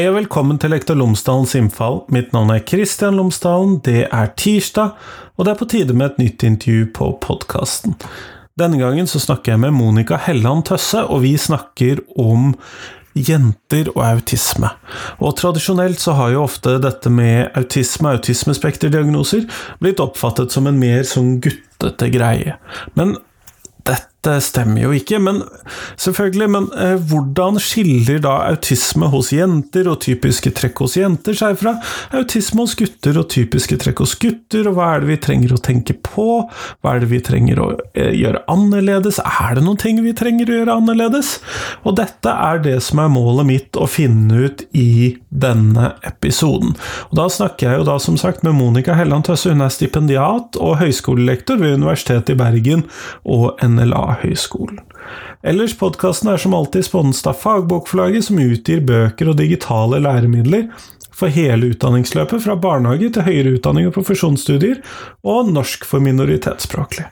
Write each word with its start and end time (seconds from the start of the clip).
Hei 0.00 0.06
og 0.08 0.14
velkommen 0.16 0.56
til 0.56 0.70
Lektor 0.72 0.96
Lomsdalens 0.96 1.50
innfall. 1.58 1.98
Mitt 2.08 2.30
navn 2.32 2.48
er 2.54 2.62
Kristian 2.64 3.18
Lomsdalen. 3.18 3.74
Det 3.84 4.06
er 4.08 4.30
tirsdag, 4.32 4.94
og 5.36 5.44
det 5.44 5.50
er 5.52 5.58
på 5.60 5.66
tide 5.68 5.92
med 5.92 6.14
et 6.14 6.22
nytt 6.22 6.44
intervju 6.48 6.86
på 6.96 7.08
podkasten. 7.20 7.98
Denne 8.56 8.80
gangen 8.80 9.10
så 9.10 9.20
snakker 9.20 9.52
jeg 9.52 9.60
med 9.60 9.74
Monica 9.76 10.16
Helland 10.24 10.64
Tøsse, 10.70 11.02
og 11.04 11.20
vi 11.26 11.34
snakker 11.36 12.00
om 12.16 12.54
jenter 13.12 13.92
og 13.92 14.00
autisme. 14.06 14.72
Og 15.20 15.36
tradisjonelt 15.36 16.00
så 16.00 16.16
har 16.16 16.32
jo 16.32 16.46
ofte 16.46 16.78
dette 16.80 17.12
med 17.12 17.52
autisme, 17.60 18.14
autismespekterdiagnoser, 18.16 19.44
blitt 19.84 20.00
oppfattet 20.00 20.56
som 20.56 20.70
en 20.70 20.80
mer 20.80 21.04
sånn 21.04 21.42
guttete 21.44 22.08
greie. 22.16 22.56
Men 22.96 23.18
dette 23.84 24.09
stemmer 24.44 24.82
jo 24.84 24.90
ikke, 24.92 25.16
men 25.22 25.40
selvfølgelig, 25.96 26.48
men 26.52 26.66
eh, 26.76 26.96
hvordan 27.08 27.56
skiller 27.62 28.20
da 28.20 28.34
autisme 28.50 29.08
hos 29.08 29.30
jenter 29.32 29.88
og 29.88 30.02
typiske 30.04 30.52
trekk 30.56 30.82
hos 30.84 30.98
jenter 30.98 31.36
seg 31.36 31.56
fra 31.60 31.72
autisme 32.16 32.66
hos 32.66 32.74
gutter 32.76 33.16
og 33.16 33.30
typiske 33.32 33.78
trekk 33.80 34.02
hos 34.04 34.16
gutter, 34.20 34.68
og 34.68 34.76
hva 34.76 34.90
er 34.94 35.04
det 35.04 35.10
vi 35.10 35.18
trenger 35.24 35.54
å 35.56 35.62
tenke 35.64 35.96
på, 36.04 36.26
hva 36.80 36.92
er 36.92 37.04
det 37.04 37.10
vi 37.14 37.22
trenger 37.24 37.62
å 37.64 37.70
eh, 37.94 38.12
gjøre 38.18 38.44
annerledes, 38.52 39.22
er 39.24 39.56
det 39.56 39.64
noen 39.64 39.80
ting 39.80 40.02
vi 40.04 40.12
trenger 40.16 40.52
å 40.52 40.58
gjøre 40.60 40.76
annerledes? 40.82 41.32
Og 41.88 41.96
dette 42.00 42.34
er 42.50 42.60
det 42.66 42.76
som 42.84 43.00
er 43.00 43.12
målet 43.12 43.48
mitt 43.48 43.80
å 43.80 43.88
finne 43.88 44.44
ut 44.50 44.66
i 44.76 45.16
denne 45.30 45.94
episoden. 46.04 46.76
Og 47.08 47.16
da 47.18 47.28
snakker 47.32 47.70
jeg 47.70 47.80
jo 47.80 47.88
da 47.88 47.96
som 48.02 48.20
sagt 48.20 48.44
med 48.44 48.58
Monica 48.58 48.98
Helland 48.98 49.24
Tøsse, 49.28 49.54
hun 49.54 49.64
er 49.64 49.72
stipendiat 49.72 50.60
og 50.60 50.76
høyskolelektor 50.82 51.60
ved 51.62 51.78
Universitetet 51.80 52.34
i 52.34 52.38
Bergen 52.40 52.84
og 53.24 53.56
NLA-høgskolen. 54.10 54.80
Ellers, 55.42 55.78
podkasten 55.78 56.30
er 56.30 56.40
som 56.40 56.54
alltid 56.54 56.84
sponset 56.84 57.26
av 57.30 57.38
Fagbokforlaget, 57.40 58.24
som 58.24 58.38
utgir 58.38 58.82
bøker 58.84 59.30
og 59.30 59.38
digitale 59.40 60.00
læremidler 60.02 60.68
for 61.20 61.32
hele 61.32 61.72
utdanningsløpet, 61.74 62.42
fra 62.44 62.56
barnehage 62.56 63.10
til 63.12 63.26
høyere 63.26 63.54
utdanning 63.58 63.88
og 63.88 63.94
profesjonsstudier, 63.96 64.80
og 65.24 65.50
norsk 65.52 65.84
for 65.88 66.00
minoritetsspråklige. 66.04 67.10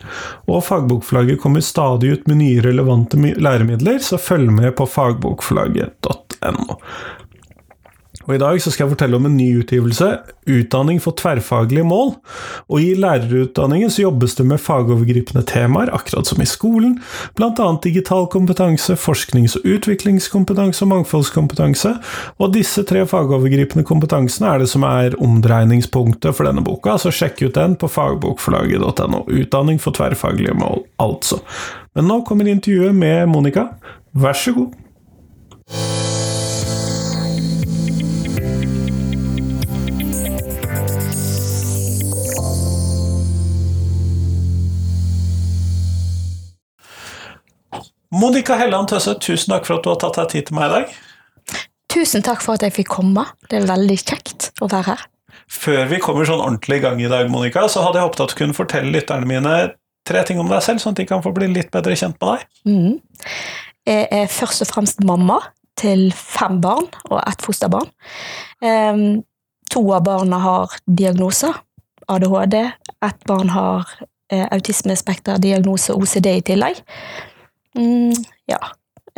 Og 0.49 0.63
Fagbokforlaget 0.65 1.41
kommer 1.43 1.65
stadig 1.65 2.15
ut 2.15 2.29
med 2.29 2.41
nye 2.43 2.65
relevante 2.65 3.17
læremidler, 3.17 3.99
så 4.01 4.21
følg 4.21 4.53
med 4.53 4.75
på 4.79 4.89
fagbokforlaget.no. 4.89 6.79
Og 8.29 8.35
I 8.37 8.41
dag 8.43 8.61
så 8.61 8.71
skal 8.71 8.85
jeg 8.85 8.93
fortelle 8.93 9.17
om 9.17 9.27
en 9.27 9.39
ny 9.39 9.49
utgivelse, 9.63 10.19
Utdanning 10.49 10.97
for 11.01 11.17
tverrfaglige 11.17 11.85
mål. 11.85 12.15
Og 12.73 12.81
I 12.81 12.95
lærerutdanningen 12.97 13.91
så 13.93 14.07
jobbes 14.07 14.37
det 14.39 14.47
med 14.49 14.61
fagovergripende 14.61 15.43
temaer, 15.49 15.91
akkurat 15.93 16.29
som 16.29 16.41
i 16.41 16.49
skolen, 16.49 16.99
bl.a. 17.37 17.69
digital 17.85 18.27
kompetanse, 18.33 18.97
forsknings- 18.97 19.59
og 19.59 19.67
utviklingskompetanse 19.69 20.85
og 20.85 20.93
mangfoldskompetanse. 20.93 21.95
Og 22.41 22.53
disse 22.57 22.85
tre 22.89 23.05
fagovergripende 23.09 23.85
kompetansene 23.89 24.55
er 24.55 24.65
det 24.65 24.71
som 24.73 24.85
er 24.89 25.17
omdreiningspunktet 25.25 26.37
for 26.37 26.49
denne 26.49 26.65
boka, 26.65 26.97
så 27.01 27.13
sjekk 27.13 27.45
ut 27.47 27.57
den 27.57 27.77
på 27.81 27.93
fagbokforlaget.no. 27.93 29.25
Utdanning 29.29 29.81
for 29.81 29.97
tverrfaglige 29.97 30.57
mål, 30.57 30.85
altså. 31.01 31.41
Men 31.97 32.09
nå 32.09 32.23
kommer 32.29 32.49
intervjuet 32.49 32.97
med 32.97 33.29
Monica. 33.33 33.71
Vær 34.17 34.37
så 34.37 34.57
god. 34.57 36.17
Monica 48.15 48.57
Helland 48.57 48.89
Tøsse, 48.89 49.13
tusen 49.21 49.53
takk 49.53 49.67
for 49.69 49.79
at 49.79 49.85
du 49.85 49.91
har 49.93 50.01
tatt 50.01 50.17
deg 50.17 50.31
tid 50.33 50.49
til 50.49 50.57
meg 50.57 50.71
i 50.71 50.75
dag. 50.75 50.97
Tusen 51.93 52.25
takk 52.25 52.41
for 52.45 52.57
at 52.57 52.65
jeg 52.65 52.75
fikk 52.79 52.91
komme. 52.97 53.25
Det 53.51 53.61
er 53.61 53.69
veldig 53.69 53.99
kjekt 54.01 54.51
å 54.65 54.69
være 54.69 54.95
her. 54.95 55.05
Før 55.49 55.85
vi 55.91 56.01
kommer 56.05 56.29
sånn 56.29 56.41
ordentlig 56.45 56.81
i 56.81 56.85
gang 56.85 57.01
i 57.01 57.11
dag, 57.11 57.29
Monica, 57.33 57.67
så 57.69 57.85
hadde 57.85 58.01
jeg 58.01 58.09
håpet 58.09 58.25
at 58.25 58.33
du 58.33 58.39
kunne 58.41 58.57
fortelle 58.57 58.93
lytterne 58.93 59.29
mine 59.29 59.55
tre 60.09 60.25
ting 60.25 60.41
om 60.41 60.49
deg 60.49 60.65
selv, 60.65 60.81
sånn 60.81 60.97
at 60.97 61.03
de 61.03 61.09
kan 61.09 61.25
få 61.25 61.35
bli 61.37 61.51
litt 61.53 61.71
bedre 61.73 61.97
kjent 61.97 62.17
med 62.21 62.33
deg. 62.33 62.49
Mm. 62.69 62.99
Jeg 63.89 64.09
er 64.19 64.29
først 64.33 64.65
og 64.65 64.73
fremst 64.73 65.01
mamma 65.05 65.39
til 65.79 66.09
fem 66.17 66.59
barn 66.65 66.89
og 67.09 67.21
ett 67.23 67.45
fosterbarn. 67.45 67.89
Um, 68.65 69.23
to 69.73 69.85
av 69.93 70.05
barna 70.09 70.41
har 70.43 70.77
diagnoser. 70.85 71.57
ADHD. 72.09 72.63
Ett 73.05 73.25
barn 73.29 73.51
har 73.53 73.85
eh, 74.33 74.47
autismespekterdiagnose 74.49 75.93
OCD 75.93 76.31
i 76.39 76.45
tillegg. 76.45 76.81
Mm, 77.77 78.15
ja. 78.49 78.61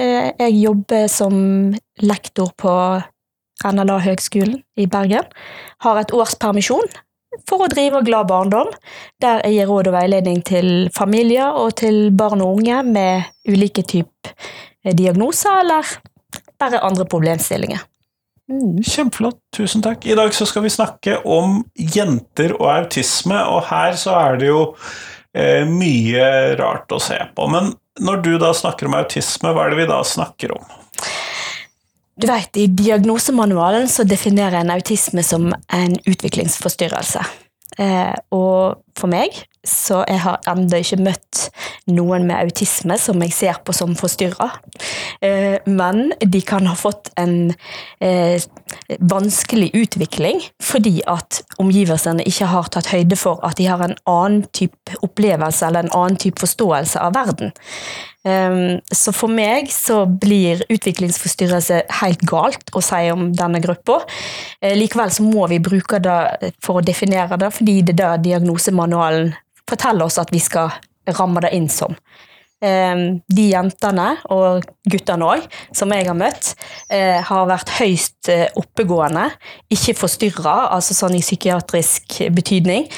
Eh, 0.01 0.33
jeg 0.39 0.57
jobber 0.63 1.07
som 1.13 1.35
lektor 2.01 2.53
på 2.59 2.73
NLA 3.65 3.99
høgskolen 4.07 4.63
i 4.81 4.89
Bergen. 4.91 5.29
Har 5.85 6.01
et 6.01 6.15
års 6.17 6.35
permisjon 6.41 6.89
for 7.49 7.65
å 7.65 7.71
drive 7.71 8.03
Glad 8.07 8.29
barndom, 8.31 8.71
der 9.23 9.45
jeg 9.47 9.61
gir 9.61 9.71
råd 9.71 9.91
og 9.91 9.97
veiledning 9.99 10.41
til 10.47 10.89
familier 10.97 11.55
og 11.57 11.77
til 11.81 12.09
barn 12.17 12.43
og 12.45 12.59
unge 12.59 12.81
med 12.89 13.29
ulike 13.49 13.85
typer 13.87 14.35
eh, 14.85 14.95
diagnoser 14.97 15.63
eller 15.63 15.95
bare 16.61 16.83
andre 16.85 17.07
problemstillinger. 17.09 17.85
Mm. 18.51 18.81
Kjempeflott, 18.83 19.39
tusen 19.55 19.83
takk. 19.85 20.05
I 20.11 20.17
dag 20.19 20.35
så 20.35 20.47
skal 20.49 20.65
vi 20.65 20.73
snakke 20.75 21.21
om 21.29 21.61
jenter 21.79 22.57
og 22.59 22.67
autisme, 22.73 23.39
og 23.47 23.69
her 23.71 23.95
så 23.99 24.17
er 24.19 24.41
det 24.41 24.51
jo 24.51 24.65
eh, 25.37 25.63
mye 25.69 26.57
rart 26.59 26.91
å 26.91 26.99
se 27.03 27.19
på. 27.37 27.47
Men 27.53 27.71
når 28.01 28.23
du 28.25 28.33
da 28.41 28.53
snakker 28.57 28.89
om 28.89 28.97
autisme, 28.99 29.53
hva 29.53 29.67
er 29.67 29.75
det 29.75 29.83
vi 29.83 29.91
da 29.91 30.01
snakker 30.07 30.55
om? 30.57 30.65
Du 32.21 32.27
vet, 32.29 32.57
I 32.57 32.67
diagnosemanualen 32.67 33.89
så 33.89 34.05
definerer 34.05 34.61
en 34.61 34.73
autisme 34.75 35.23
som 35.25 35.53
en 35.73 35.95
utviklingsforstyrrelse. 36.05 37.23
Eh, 37.81 38.13
og 38.35 38.83
for 38.99 39.13
meg 39.13 39.39
så 39.67 40.01
jeg 40.09 40.23
har 40.25 40.39
ennå 40.49 40.79
ikke 40.81 41.03
møtt 41.05 41.41
noen 41.93 42.25
med 42.29 42.39
autisme 42.39 42.97
som 43.01 43.21
jeg 43.21 43.35
ser 43.37 43.59
på 43.65 43.75
som 43.77 43.93
forstyrra. 43.99 44.49
Eh, 45.21 45.59
men 45.69 46.15
de 46.21 46.41
kan 46.47 46.65
ha 46.71 46.77
fått 46.79 47.11
en 47.21 47.53
eh, 48.01 48.41
vanskelig 49.01 49.71
utvikling 49.77 50.41
fordi 50.65 51.01
at 51.11 51.43
omgivelsene 51.61 52.25
ikke 52.29 52.49
har 52.49 52.71
tatt 52.73 52.89
høyde 52.95 53.19
for 53.21 53.43
at 53.47 53.59
de 53.61 53.69
har 53.69 53.85
en 53.85 53.99
annen 54.09 54.47
type 54.57 54.97
opplevelse 55.05 55.67
eller 55.67 55.85
en 55.85 55.99
annen 55.99 56.17
type 56.21 56.41
forståelse 56.41 57.03
av 57.05 57.19
verden. 57.19 57.53
Eh, 58.25 58.57
så 58.97 59.13
for 59.17 59.33
meg 59.33 59.69
så 59.75 60.07
blir 60.09 60.65
utviklingsforstyrrelse 60.73 61.83
helt 62.01 62.25
galt 62.25 62.73
å 62.73 62.85
si 62.85 63.03
om 63.13 63.29
denne 63.37 63.61
gruppa. 63.61 64.01
Likevel 64.65 65.13
så 65.13 65.29
må 65.29 65.45
vi 65.53 65.61
bruke 65.61 66.01
det 66.01 66.55
for 66.65 66.81
å 66.81 66.85
definere 66.85 67.37
det, 67.41 67.53
fordi 67.53 67.81
det 67.85 67.99
er 67.99 68.17
det 68.17 68.31
diagnosemanualen 68.31 69.35
forteller 69.71 70.07
oss 70.07 70.21
at 70.23 70.33
vi 70.35 70.43
skal 70.43 70.73
ramme 71.17 71.43
det 71.45 71.55
inn 71.57 71.71
som. 71.73 71.97
Ehm, 72.61 73.23
de 73.33 73.47
jentene, 73.55 74.19
og 74.29 74.67
guttene 74.93 75.25
òg, 75.25 75.47
som 75.73 75.93
jeg 75.97 76.05
har 76.11 76.17
møtt, 76.17 76.53
eh, 76.93 77.17
har 77.25 77.47
vært 77.49 77.73
høyst 77.79 78.29
eh, 78.29 78.49
oppegående. 78.61 79.31
Ikke 79.73 79.97
forstyrra, 79.97 80.69
altså 80.77 80.95
sånn 80.95 81.17
i 81.17 81.25
psykiatrisk 81.25 82.21
betydning, 82.37 82.91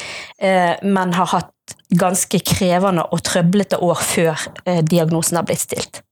eh, 0.42 0.74
men 0.82 1.14
har 1.14 1.30
hatt 1.30 1.76
ganske 1.94 2.40
krevende 2.42 3.06
og 3.12 3.22
trøblete 3.22 3.78
år 3.78 4.00
før 4.02 4.48
diagnosen 4.82 5.38
har 5.38 5.46
blitt 5.46 5.62
stilt. 5.62 6.02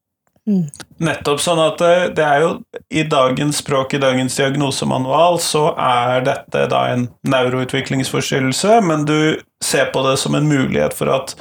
Nettopp. 1.01 1.41
sånn 1.41 1.61
at 1.63 1.83
det 2.17 2.25
er 2.25 2.43
jo 2.45 2.51
I 2.93 3.05
dagens 3.09 3.63
språk, 3.63 3.95
i 3.95 4.03
dagens 4.03 4.37
diagnosemanual, 4.37 5.39
så 5.41 5.71
er 5.81 6.25
dette 6.27 6.67
da 6.73 6.87
en 6.93 7.07
neuroutviklingsforstyrrelse, 7.23 8.81
men 8.85 9.07
du 9.09 9.41
ser 9.65 9.93
på 9.95 10.03
det 10.09 10.17
som 10.21 10.37
en 10.37 10.49
mulighet 10.49 10.97
for 10.97 11.13
at 11.15 11.37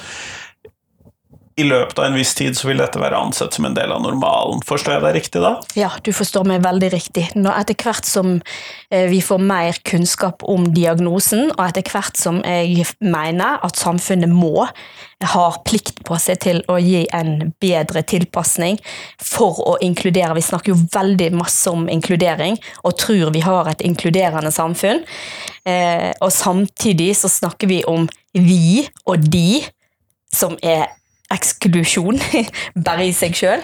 i 1.60 1.66
løpet 1.68 2.00
av 2.00 2.08
en 2.08 2.18
viss 2.18 2.32
tid 2.38 2.58
så 2.58 2.70
vil 2.70 2.80
dette 2.80 3.02
være 3.02 3.20
ansett 3.20 3.56
som 3.56 3.68
en 3.68 3.76
del 3.76 3.92
av 3.92 4.02
normalen. 4.04 4.62
Forstår 4.68 4.96
jeg 4.96 5.06
deg 5.06 5.18
riktig 5.18 5.44
da? 5.44 5.54
Ja, 5.78 5.92
du 6.04 6.12
forstår 6.16 6.48
meg 6.48 6.64
veldig 6.64 6.92
riktig. 6.94 7.26
Når 7.36 7.62
etter 7.64 7.78
hvert 7.84 8.08
som 8.08 8.38
eh, 8.38 9.08
vi 9.12 9.20
får 9.26 9.44
mer 9.44 9.80
kunnskap 9.88 10.46
om 10.48 10.70
diagnosen, 10.76 11.50
og 11.58 11.64
etter 11.68 11.86
hvert 11.92 12.20
som 12.20 12.42
jeg 12.46 12.88
mener 13.04 13.60
at 13.66 13.80
samfunnet 13.80 14.32
må 14.32 14.68
ha 15.28 15.48
plikt 15.68 16.00
på 16.08 16.16
seg 16.22 16.40
til 16.46 16.62
å 16.72 16.78
gi 16.80 17.04
en 17.16 17.52
bedre 17.60 18.06
tilpasning 18.08 18.80
for 19.20 19.60
å 19.68 19.74
inkludere. 19.84 20.38
Vi 20.38 20.46
snakker 20.48 20.72
jo 20.72 20.86
veldig 20.94 21.34
masse 21.36 21.72
om 21.72 21.90
inkludering 21.92 22.56
og 22.88 22.96
tror 23.02 23.34
vi 23.36 23.44
har 23.44 23.68
et 23.68 23.84
inkluderende 23.84 24.54
samfunn. 24.56 25.04
Eh, 25.68 26.12
og 26.24 26.32
samtidig 26.32 27.12
så 27.20 27.32
snakker 27.32 27.68
vi 27.68 27.82
om 27.84 28.08
vi 28.32 28.86
og 29.10 29.28
de, 29.28 29.60
som 30.32 30.56
er 30.62 30.88
eksklusjon 31.34 32.20
bare 32.86 33.08
i 33.08 33.16
seg 33.16 33.38
sjøl. 33.38 33.64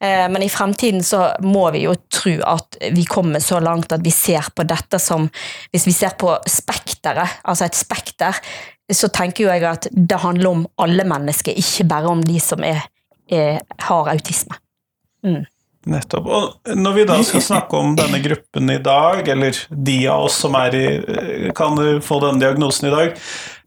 Eh, 0.00 0.26
men 0.30 0.44
i 0.44 0.50
fremtiden 0.52 1.02
så 1.04 1.24
må 1.42 1.64
vi 1.74 1.82
jo 1.86 1.96
tro 2.12 2.36
at 2.46 2.78
vi 2.94 3.04
kommer 3.08 3.42
så 3.42 3.58
langt 3.62 3.92
at 3.94 4.04
vi 4.04 4.14
ser 4.14 4.52
på 4.54 4.66
dette 4.68 5.00
som 5.02 5.26
Hvis 5.72 5.88
vi 5.88 5.94
ser 5.96 6.14
på 6.18 6.36
spekteret, 6.46 7.40
altså 7.42 7.66
et 7.66 7.78
spekter, 7.78 8.38
så 8.92 9.10
tenker 9.12 9.44
jo 9.44 9.52
jeg 9.52 9.66
at 9.68 9.88
det 9.92 10.22
handler 10.22 10.50
om 10.50 10.66
alle 10.80 11.04
mennesker, 11.04 11.52
ikke 11.52 11.88
bare 11.90 12.08
om 12.08 12.22
de 12.24 12.38
som 12.40 12.62
er, 12.64 12.86
er, 13.28 13.60
har 13.84 14.08
autisme. 14.14 14.56
Mm. 15.26 15.44
Nettopp. 15.88 16.26
Og 16.26 16.74
når 16.76 16.96
vi 16.96 17.04
da 17.08 17.18
skal 17.24 17.44
snakke 17.44 17.78
om 17.78 17.94
denne 17.96 18.20
gruppen 18.24 18.70
i 18.72 18.80
dag, 18.82 19.28
eller 19.28 19.56
de 19.70 19.98
av 20.10 20.26
oss 20.26 20.40
som 20.42 20.56
i, 20.56 20.84
kan 21.56 21.78
få 22.04 22.18
denne 22.24 22.42
diagnosen 22.42 22.88
i 22.88 22.94
dag, 22.94 23.14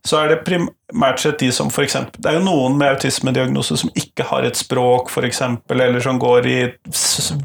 så 0.08 0.18
er 0.24 0.32
det 0.32 0.40
primært 0.48 1.22
sett 1.22 1.42
de 1.44 1.52
som 1.54 1.70
f.eks. 1.70 1.98
Det 2.18 2.30
er 2.30 2.40
jo 2.40 2.46
noen 2.46 2.78
med 2.80 2.96
autismediagnose 2.96 3.78
som 3.78 3.92
ikke 3.98 4.26
har 4.32 4.48
et 4.48 4.58
språk, 4.58 5.12
f.eks., 5.14 5.44
eller 5.70 6.02
som 6.02 6.20
går 6.22 6.50
i 6.50 6.58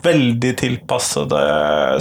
veldig 0.06 0.55
tilpassede 0.62 1.43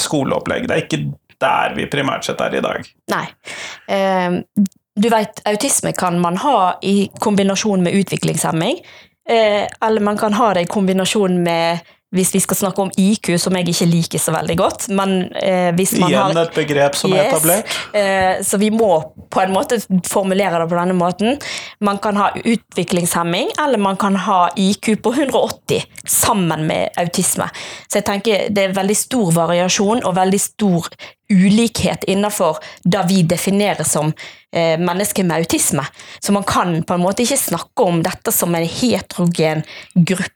skoleopplegg. 0.04 0.70
Det 0.70 0.78
er 0.78 0.86
ikke 0.86 1.02
der 1.44 1.76
vi 1.76 1.90
primært 1.92 2.28
sett 2.28 2.42
er 2.44 2.56
i 2.56 2.64
dag. 2.64 2.88
Nei. 3.12 3.26
Eh, 3.92 4.40
du 4.96 5.10
vet, 5.12 5.42
autisme 5.50 5.92
kan 5.98 6.22
man 6.24 6.40
ha 6.40 6.78
i 6.88 7.10
kombinasjon 7.20 7.84
med 7.84 8.00
utviklingshemming. 8.00 8.80
Eh, 9.30 9.66
eller 9.82 10.06
man 10.06 10.18
kan 10.18 10.34
ha 10.34 10.54
det 10.54 10.68
i 10.68 10.72
kombinasjon 10.72 11.42
med 11.44 11.84
hvis 12.16 12.34
vi 12.36 12.42
skal 12.44 12.58
snakke 12.58 12.86
om 12.86 12.92
IQ, 12.98 13.34
som 13.42 13.56
jeg 13.58 13.68
ikke 13.72 13.88
liker 13.90 14.22
så 14.22 14.34
veldig 14.36 14.58
godt. 14.60 14.88
Men 14.96 15.16
eh, 15.42 15.72
hvis 15.76 15.96
man 16.00 16.12
Igjen 16.12 16.38
har 16.38 16.42
et 16.46 16.56
begrep 16.56 16.98
som 17.00 17.14
er 17.16 17.28
etablert. 17.30 17.76
Eh, 17.96 18.42
så 18.46 18.60
vi 18.62 18.72
må 18.74 18.90
på 19.32 19.44
en 19.44 19.54
måte 19.56 19.80
formulere 20.08 20.62
det 20.62 20.70
på 20.72 20.80
denne 20.80 20.96
måten. 20.98 21.40
Man 21.84 22.00
kan 22.04 22.20
ha 22.20 22.30
utviklingshemming, 22.40 23.52
eller 23.62 23.82
man 23.82 24.00
kan 24.00 24.16
ha 24.28 24.48
IQ 24.56 24.96
på 25.04 25.14
180 25.14 25.84
sammen 26.06 26.66
med 26.70 26.96
autisme. 27.02 27.50
Så 27.88 28.00
jeg 28.00 28.08
tenker 28.08 28.48
det 28.56 28.70
er 28.70 28.78
veldig 28.78 28.98
stor 28.98 29.36
variasjon 29.36 30.04
og 30.06 30.18
veldig 30.18 30.42
stor 30.42 30.90
ulikhet 31.30 32.04
innenfor 32.04 32.58
det 32.84 33.02
vi 33.10 33.24
definerer 33.26 33.84
som 33.84 34.12
eh, 34.54 34.80
mennesker 34.80 35.24
med 35.24 35.38
autisme. 35.38 35.86
Så 36.20 36.32
man 36.32 36.44
kan 36.44 36.84
på 36.84 36.94
en 36.94 37.02
måte 37.02 37.26
ikke 37.26 37.40
snakke 37.40 37.88
om 37.88 38.04
dette 38.06 38.32
som 38.32 38.56
en 38.56 38.68
heterogen 38.70 39.66
gruppe 39.96 40.35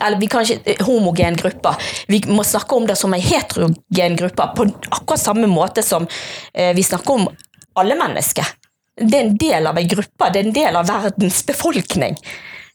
eller 0.00 0.18
vi 0.20 0.28
kan 0.30 0.44
ikke 0.44 0.74
eh, 0.74 0.84
homogen 0.86 1.38
gruppe. 1.38 1.74
Vi 2.08 2.22
må 2.28 2.44
snakke 2.44 2.76
om 2.76 2.86
det 2.88 2.98
som 2.98 3.14
en 3.14 3.22
heterogen 3.22 4.18
gruppe 4.18 4.48
på 4.56 4.68
akkurat 4.90 5.22
samme 5.22 5.50
måte 5.50 5.84
som 5.86 6.06
eh, 6.52 6.74
vi 6.76 6.84
snakker 6.86 7.20
om 7.20 7.28
alle 7.76 7.96
mennesker. 7.98 8.52
Det 8.96 9.16
er 9.16 9.26
en 9.26 9.36
del 9.36 9.66
av 9.68 9.78
en 9.78 9.88
gruppe, 9.88 10.28
det 10.32 10.40
er 10.40 10.46
en 10.46 10.56
del 10.56 10.78
av 10.80 10.86
verdens 10.88 11.42
befolkning. 11.46 12.16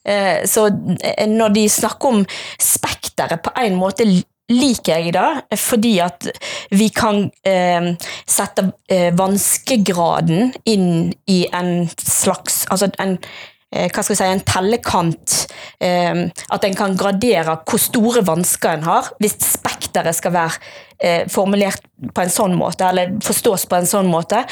Eh, 0.08 0.44
så 0.46 0.68
når 1.28 1.56
de 1.56 1.68
snakker 1.70 2.14
om 2.14 2.26
spekteret 2.58 3.42
på 3.42 3.54
en 3.62 3.78
måte 3.78 4.06
liker 4.52 4.98
jeg 4.98 5.12
det, 5.14 5.58
fordi 5.58 5.92
at 6.04 6.26
vi 6.74 6.88
kan 6.94 7.24
eh, 7.48 7.92
sette 8.28 8.66
vanskegraden 9.16 10.52
inn 10.68 10.90
i 11.30 11.44
en 11.54 11.88
slags 11.96 12.66
Altså 12.68 12.90
en 13.00 13.16
hva 13.72 14.02
skal 14.02 14.12
vi 14.12 14.18
si, 14.18 14.28
en 14.28 14.44
tellekant. 14.46 15.36
Eh, 15.80 16.22
at 16.52 16.68
en 16.68 16.78
kan 16.78 16.96
gradere 16.98 17.56
hvor 17.64 17.80
store 17.80 18.24
vansker 18.26 18.76
en 18.76 18.86
har, 18.86 19.10
hvis 19.22 19.38
spekteret 19.40 20.18
skal 20.18 20.36
være 20.36 20.60
eh, 20.98 21.24
formulert 21.32 21.84
på 22.12 22.24
en 22.24 22.32
sånn 22.32 22.56
måte, 22.58 22.88
eller 22.88 23.16
forstås 23.24 23.66
på 23.70 23.80
en 23.80 23.88
sånn 23.88 24.10
måte. 24.12 24.44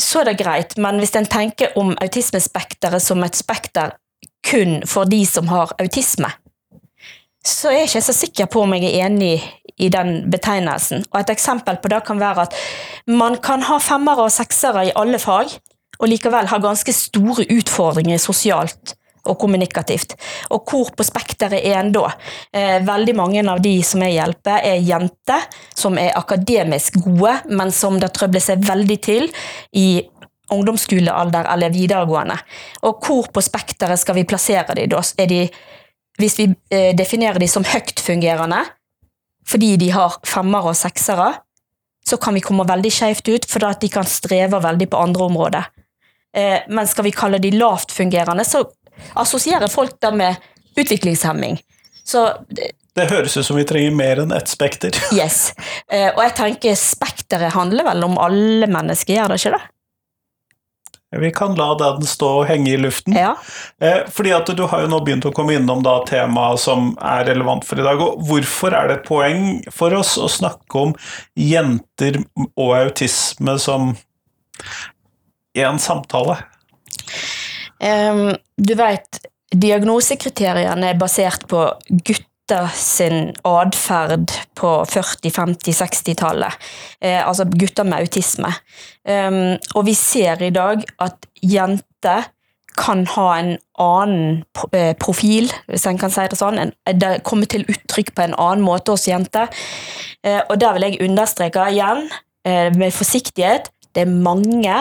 Så 0.00 0.22
er 0.22 0.30
det 0.30 0.40
greit, 0.40 0.76
men 0.80 0.98
hvis 1.00 1.14
en 1.18 1.28
tenker 1.28 1.76
om 1.78 1.92
autismespekteret 2.00 3.04
som 3.04 3.22
et 3.24 3.38
spekter 3.38 3.94
kun 4.46 4.80
for 4.88 5.08
de 5.08 5.20
som 5.28 5.50
har 5.52 5.74
autisme, 5.80 6.30
så 7.46 7.70
er 7.70 7.80
jeg 7.80 7.88
ikke 7.88 8.04
så 8.04 8.14
sikker 8.16 8.48
på 8.52 8.62
om 8.64 8.74
jeg 8.76 8.90
er 8.90 9.06
enig 9.06 9.34
i 9.80 9.88
den 9.92 10.30
betegnelsen. 10.32 11.06
Og 11.12 11.20
Et 11.20 11.30
eksempel 11.32 11.78
på 11.80 11.88
det 11.88 12.02
kan 12.04 12.20
være 12.20 12.48
at 12.48 12.56
man 13.08 13.38
kan 13.40 13.62
ha 13.64 13.78
femmere 13.80 14.26
og 14.28 14.34
seksere 14.34 14.86
i 14.88 14.92
alle 14.96 15.18
fag, 15.18 15.54
og 16.00 16.08
likevel 16.08 16.48
har 16.50 16.62
ganske 16.64 16.94
store 16.96 17.44
utfordringer 17.52 18.20
sosialt 18.20 18.94
og 19.28 19.36
kommunikativt. 19.40 20.14
Og 20.54 20.64
hvor 20.68 20.92
på 20.96 21.04
spekteret 21.04 21.60
er 21.60 21.80
en 21.80 21.92
da? 21.92 22.06
Eh, 22.56 22.78
veldig 22.86 23.14
mange 23.18 23.42
av 23.52 23.60
de 23.62 23.74
som 23.84 24.02
jeg 24.04 24.16
hjelper, 24.16 24.64
er 24.64 24.86
jenter 24.86 25.44
som 25.76 25.98
er 26.00 26.16
akademisk 26.18 26.96
gode, 27.04 27.36
men 27.52 27.72
som 27.74 28.00
det 28.00 28.12
trøbler 28.16 28.42
seg 28.44 28.64
veldig 28.64 28.98
til 29.04 29.28
i 29.76 30.02
ungdomsskolealder 30.50 31.46
eller 31.52 31.74
videregående. 31.74 32.38
Og 32.88 33.04
hvor 33.04 33.28
på 33.30 33.44
spekteret 33.44 34.00
skal 34.00 34.16
vi 34.18 34.26
plassere 34.26 34.74
de 34.78 34.88
da? 34.90 35.02
De, 35.30 35.44
hvis 36.18 36.38
vi 36.40 36.48
eh, 36.72 36.90
definerer 36.96 37.38
de 37.38 37.48
som 37.50 37.66
høyt 37.66 38.00
fungerende, 38.02 38.64
fordi 39.46 39.74
de 39.80 39.90
har 39.92 40.18
femmere 40.26 40.72
og 40.72 40.78
seksere, 40.78 41.32
så 42.06 42.16
kan 42.16 42.34
vi 42.34 42.42
komme 42.42 42.64
veldig 42.66 42.90
skjevt 42.92 43.28
ut, 43.28 43.46
for 43.46 43.64
at 43.68 43.82
de 43.82 43.90
kan 43.92 44.08
streve 44.08 44.58
veldig 44.62 44.88
på 44.90 44.98
andre 44.98 45.28
områder. 45.28 45.68
Eh, 46.36 46.60
men 46.68 46.88
skal 46.88 47.04
vi 47.04 47.14
kalle 47.14 47.40
de 47.42 47.50
lavtfungerende, 47.54 48.44
så 48.44 48.64
assosierer 49.18 49.68
folk 49.68 49.96
det 50.00 50.12
med 50.16 50.36
utviklingshemming. 50.76 51.60
Så 52.04 52.28
det 52.94 53.06
høres 53.10 53.36
ut 53.36 53.46
som 53.46 53.58
vi 53.58 53.64
trenger 53.64 53.94
mer 53.94 54.22
enn 54.22 54.32
ett 54.34 54.50
spekter. 54.50 54.94
yes. 55.18 55.52
Eh, 55.90 56.10
og 56.14 56.22
jeg 56.24 56.36
tenker 56.38 56.78
spekteret 56.78 57.54
handler 57.54 57.86
vel 57.86 58.06
om 58.06 58.18
alle 58.20 58.70
mennesker, 58.70 59.16
gjør 59.16 59.34
det 59.34 59.42
ikke 59.42 59.58
det? 59.58 59.62
Vi 61.18 61.30
kan 61.34 61.56
la 61.58 61.72
den 61.74 62.04
stå 62.06 62.28
og 62.40 62.44
henge 62.46 62.70
i 62.70 62.78
luften. 62.78 63.16
Ja. 63.18 63.32
Eh, 63.82 64.04
fordi 64.14 64.30
at 64.34 64.50
du 64.54 64.62
har 64.70 64.84
jo 64.84 64.90
nå 64.92 65.00
begynt 65.02 65.26
å 65.26 65.32
komme 65.34 65.56
innom 65.58 65.82
da 65.82 65.96
temaet 66.06 66.62
som 66.62 66.92
er 67.02 67.24
relevant 67.26 67.66
for 67.66 67.82
i 67.82 67.86
dag. 67.86 67.98
og 67.98 68.22
Hvorfor 68.28 68.76
er 68.78 68.86
det 68.86 69.00
et 69.00 69.08
poeng 69.08 69.48
for 69.74 69.96
oss 69.98 70.14
å 70.22 70.28
snakke 70.30 70.84
om 70.84 70.94
jenter 71.34 72.20
og 72.54 72.76
autisme 72.78 73.56
som 73.58 73.90
en 75.58 75.78
samtale? 75.82 76.36
Um, 77.80 78.34
du 78.56 78.74
vet, 78.78 79.22
diagnosekriteriene 79.50 80.92
er 80.92 81.00
basert 81.00 81.46
på 81.50 81.64
gutter 81.90 82.68
sin 82.74 83.30
atferd 83.46 84.32
på 84.58 84.72
40-, 84.90 85.30
50-, 85.34 85.76
60-tallet. 85.80 86.68
Eh, 87.00 87.20
altså 87.22 87.46
gutter 87.50 87.86
med 87.86 88.04
autisme. 88.04 88.52
Um, 89.06 89.56
og 89.74 89.86
vi 89.86 89.94
ser 89.98 90.42
i 90.42 90.52
dag 90.54 90.84
at 91.02 91.30
jenter 91.42 92.28
kan 92.78 93.04
ha 93.14 93.26
en 93.38 93.54
annen 93.80 94.44
eh, 94.76 94.92
profil, 95.00 95.50
hvis 95.70 95.86
en 95.88 95.98
kan 96.00 96.12
si 96.12 96.26
det 96.30 96.38
sånn. 96.38 96.72
Det 96.86 97.12
kommer 97.26 97.50
til 97.50 97.66
uttrykk 97.68 98.14
på 98.16 98.26
en 98.26 98.36
annen 98.38 98.64
måte 98.64 98.94
hos 98.94 99.08
jenter. 99.08 99.50
Eh, 100.24 100.40
og 100.46 100.56
der 100.60 100.76
vil 100.76 100.88
jeg 100.88 101.02
understreke 101.08 101.66
igjen, 101.72 102.06
eh, 102.46 102.68
med 102.76 102.94
forsiktighet, 102.94 103.70
det 103.94 104.06
er 104.06 104.12
mange 104.12 104.76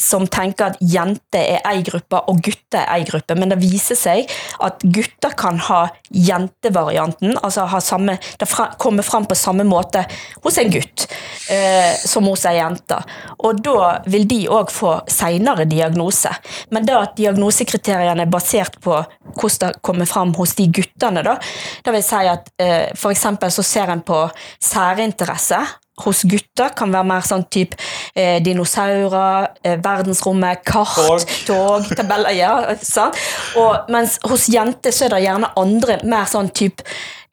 som 0.00 0.26
tenker 0.30 0.70
at 0.70 0.78
jenter 0.80 1.56
er 1.56 1.66
ei 1.68 1.82
gruppe 1.84 2.22
og 2.30 2.40
gutter 2.44 2.80
er 2.80 3.00
ei 3.00 3.06
gruppe, 3.08 3.36
men 3.36 3.52
det 3.52 3.60
viser 3.60 3.98
seg 3.98 4.30
at 4.64 4.80
gutter 4.82 5.34
kan 5.38 5.60
ha 5.68 5.82
jentevarianten, 6.10 7.36
altså 7.40 7.66
ha 7.70 7.80
samme, 7.84 8.16
det 8.40 8.48
kommer 8.80 9.06
fram 9.06 9.28
på 9.28 9.36
samme 9.38 9.66
måte 9.68 10.06
hos 10.44 10.58
en 10.60 10.72
gutt 10.72 11.06
eh, 11.52 11.92
som 12.00 12.28
hos 12.30 12.46
ei 12.48 12.56
jente. 12.58 12.98
Og 13.44 13.60
da 13.64 14.00
vil 14.10 14.26
de 14.30 14.40
òg 14.50 14.72
få 14.72 14.96
seinere 15.10 15.68
diagnose. 15.68 16.32
Men 16.72 16.88
da 16.88 17.02
at 17.04 17.16
diagnosekriteriene 17.20 18.24
er 18.24 18.32
basert 18.32 18.80
på 18.82 18.96
hvordan 19.36 19.58
det 19.60 19.82
kommer 19.84 20.08
fram 20.08 20.32
hos 20.38 20.54
de 20.58 20.66
guttene, 20.72 21.22
da, 21.26 21.36
det 21.84 21.92
vil 21.94 22.04
si 22.04 22.24
at 22.30 22.48
eh, 22.60 22.88
f.eks. 22.96 23.26
så 23.52 23.64
ser 23.66 23.92
en 23.92 24.04
på 24.06 24.24
særinteresse 24.64 25.60
hos 26.04 26.24
gutter 26.28 26.74
kan 26.76 26.92
være 26.94 27.08
mer 27.10 27.26
sånn 27.26 27.46
type 27.52 27.78
eh, 28.14 28.38
dinosaurer, 28.44 29.50
eh, 29.64 29.78
verdensrommet, 29.82 30.64
kart, 30.66 30.98
tog, 31.06 31.38
tog 31.48 31.88
tabeller 31.96 32.36
ja, 32.36 32.52
sant? 32.82 33.18
Og, 33.60 33.88
Mens 33.90 34.18
hos 34.28 34.48
jenter 34.52 34.94
så 34.94 35.06
er 35.06 35.16
det 35.16 35.24
gjerne 35.24 35.54
andre 35.60 35.98
mer 36.08 36.28
sånn 36.30 36.50
type 36.54 36.86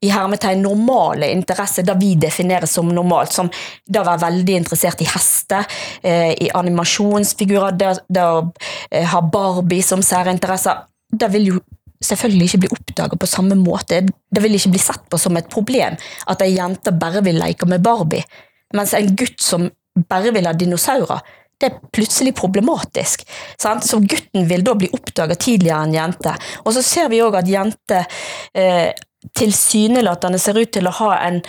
i 0.06 0.10
hermetegn 0.14 0.62
normale 0.62 1.32
interesser, 1.34 1.86
det 1.86 1.96
vi 1.98 2.12
definerer 2.22 2.70
som 2.70 2.90
normalt, 2.94 3.34
som 3.34 3.50
det 3.50 4.02
å 4.02 4.06
være 4.06 4.28
veldig 4.28 4.60
interessert 4.60 5.02
i 5.02 5.08
hester, 5.10 5.66
eh, 6.04 6.34
i 6.38 6.52
animasjonsfigurer, 6.54 7.74
det, 7.80 7.96
det 8.06 8.26
å 8.26 8.44
eh, 8.92 9.08
ha 9.10 9.24
Barbie 9.26 9.86
som 9.86 10.06
særinteresser. 10.06 10.86
Det 11.10 11.32
vil 11.34 11.50
jo 11.50 11.64
selvfølgelig 12.04 12.50
ikke 12.50 12.62
bli 12.62 12.74
oppdaga 12.76 13.18
på 13.18 13.30
samme 13.30 13.58
måte. 13.58 14.04
Det 14.06 14.44
vil 14.44 14.58
ikke 14.58 14.76
bli 14.76 14.82
sett 14.82 15.08
på 15.10 15.18
som 15.18 15.38
et 15.40 15.50
problem 15.50 15.98
at 16.30 16.44
ei 16.46 16.54
jente 16.54 16.94
bare 16.94 17.24
vil 17.26 17.42
leke 17.42 17.70
med 17.70 17.82
Barbie. 17.82 18.22
Mens 18.76 18.94
en 18.98 19.14
gutt 19.16 19.40
som 19.42 19.70
bare 20.10 20.34
vil 20.36 20.48
ha 20.50 20.54
dinosaurer, 20.54 21.22
det 21.58 21.72
er 21.72 21.80
plutselig 21.94 22.36
problematisk. 22.38 23.24
Sant? 23.58 23.86
Så 23.88 24.00
gutten 24.04 24.46
vil 24.50 24.66
da 24.66 24.76
bli 24.78 24.90
oppdaga 24.94 25.38
tidligere 25.40 25.88
enn 25.88 25.96
jente. 25.96 26.36
Og 26.66 26.76
så 26.76 26.84
ser 26.86 27.10
vi 27.14 27.24
òg 27.26 27.40
at 27.40 27.50
jenter 27.50 28.06
eh, 28.54 28.92
tilsynelatende 29.38 30.40
ser 30.42 30.60
ut 30.60 30.72
til 30.76 30.88
å 30.88 30.96
ha 31.00 31.16
en 31.26 31.42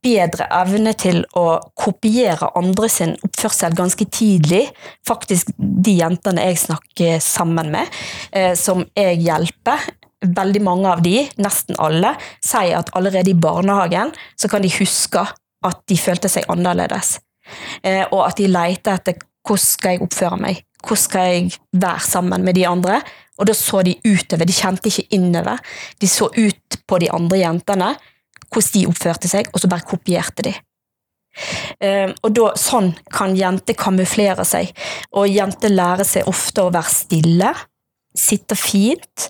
bedre 0.00 0.46
evne 0.56 0.94
til 0.96 1.20
å 1.36 1.58
kopiere 1.76 2.48
andre 2.56 2.88
sin 2.88 3.12
oppførsel 3.26 3.76
ganske 3.76 4.08
tidlig. 4.08 4.64
Faktisk 5.06 5.52
de 5.58 5.98
jentene 5.98 6.48
jeg 6.48 6.62
snakker 6.64 7.20
sammen 7.20 7.74
med, 7.74 7.92
eh, 8.32 8.54
som 8.56 8.86
jeg 8.96 9.20
hjelper. 9.26 9.84
Veldig 10.26 10.62
mange 10.64 10.88
av 10.88 11.02
de, 11.04 11.18
nesten 11.36 11.76
alle, 11.78 12.14
sier 12.40 12.78
at 12.78 12.88
allerede 12.96 13.30
i 13.30 13.36
barnehagen 13.36 14.14
så 14.40 14.48
kan 14.48 14.64
de 14.64 14.72
huske 14.78 15.26
at 15.64 15.82
de 15.88 15.96
følte 15.98 16.30
seg 16.30 16.48
annerledes. 16.52 17.16
Eh, 17.82 18.04
og 18.10 18.26
at 18.26 18.40
de 18.40 18.50
leter 18.50 18.98
etter 18.98 19.20
hvordan 19.46 19.62
skal 19.62 19.94
jeg 19.94 20.02
oppføre 20.02 20.40
meg, 20.42 20.64
hvordan 20.82 21.02
skal 21.02 21.30
jeg 21.30 21.58
være 21.72 22.04
sammen 22.06 22.44
med 22.44 22.58
de 22.58 22.66
andre. 22.68 23.00
Og 23.38 23.48
da 23.48 23.54
så 23.56 23.82
de 23.84 23.94
utover, 24.04 24.48
de 24.48 24.56
kjente 24.56 24.90
ikke 24.90 25.08
innover. 25.16 25.60
De 26.00 26.08
så 26.08 26.28
ut 26.32 26.78
på 26.88 27.00
de 27.02 27.10
andre 27.12 27.42
jentene 27.44 27.94
hvordan 28.46 28.72
de 28.72 28.86
oppførte 28.88 29.28
seg, 29.28 29.50
og 29.52 29.60
så 29.60 29.68
bare 29.68 29.86
kopierte 29.86 30.46
de. 30.46 30.52
Eh, 31.82 32.12
og 32.24 32.32
da, 32.32 32.50
Sånn 32.56 32.92
kan 33.12 33.34
jenter 33.36 33.76
kamuflere 33.78 34.46
seg, 34.48 34.70
og 35.12 35.28
jenter 35.28 35.74
lærer 35.74 36.06
seg 36.08 36.28
ofte 36.30 36.64
å 36.64 36.72
være 36.72 36.94
stille, 36.94 37.52
sitte 38.16 38.56
fint, 38.56 39.28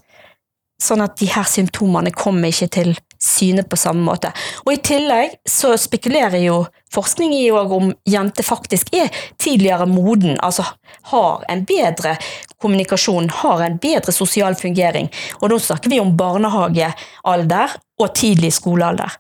sånn 0.82 1.02
at 1.04 1.16
de 1.20 1.28
her 1.32 1.46
symptomene 1.48 2.12
kommer 2.12 2.52
ikke 2.52 2.68
til 2.76 2.94
syne 3.22 3.64
på 3.64 3.78
samme 3.80 4.04
måte. 4.04 4.30
Og 4.66 4.74
I 4.74 4.80
tillegg 4.84 5.38
så 5.48 5.72
spekulerer 5.80 6.38
jo 6.44 6.58
forskning 6.92 7.32
i 7.34 7.48
om 7.50 7.90
jenter 8.08 8.44
faktisk 8.46 8.92
er 8.94 9.08
tidligere 9.40 9.88
moden, 9.88 10.36
altså 10.44 10.66
har 11.10 11.44
en 11.48 11.64
bedre 11.64 12.16
kommunikasjon, 12.60 13.30
har 13.42 13.64
en 13.64 13.78
bedre 13.82 14.12
sosial 14.12 14.56
fungering. 14.58 15.08
Og 15.40 15.50
nå 15.50 15.58
snakker 15.58 15.92
vi 15.92 16.00
om 16.00 16.16
barnehagealder 16.16 17.76
og 18.00 18.14
tidlig 18.14 18.52
skolealder. 18.58 19.16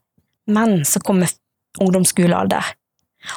Men 0.52 0.84
så 0.84 1.00
kommer 1.00 1.32
ungdomsskolealder. 1.80 2.74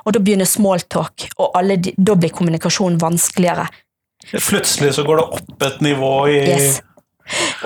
Og 0.05 0.13
da 0.13 0.21
begynner 0.21 0.45
smalltalk, 0.45 1.31
og 1.39 1.55
alle, 1.57 1.79
da 1.79 2.15
blir 2.19 2.33
kommunikasjonen 2.35 2.99
vanskeligere. 3.01 3.65
Plutselig 4.29 4.93
så 4.97 5.05
går 5.07 5.21
det 5.21 5.25
opp 5.39 5.63
et 5.65 5.81
nivå 5.81 6.13
i 6.27 6.39
Yes. 6.43 6.81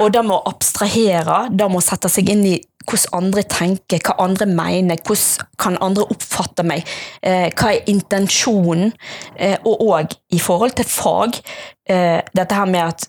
Og 0.01 0.13
da 0.13 0.23
må 0.25 0.39
abstrahere, 0.49 1.47
da 1.51 1.69
må 1.71 1.81
sette 1.83 2.11
seg 2.11 2.31
inn 2.33 2.45
i 2.49 2.57
hvordan 2.83 3.15
andre 3.15 3.43
tenker, 3.47 4.01
hva 4.03 4.17
andre 4.25 4.47
mener, 4.49 4.99
hvordan 5.07 5.47
kan 5.61 5.77
andre 5.83 6.03
oppfatte 6.11 6.65
meg, 6.67 6.83
eh, 7.21 7.47
hva 7.55 7.71
er 7.71 7.87
intensjonen, 7.87 8.91
eh, 9.37 9.55
og 9.63 9.79
òg 9.87 10.15
i 10.35 10.39
forhold 10.39 10.75
til 10.75 10.85
fag, 10.85 11.39
eh, 11.87 12.21
dette 12.35 12.55
her 12.55 12.65
med 12.65 12.81
at 12.87 13.07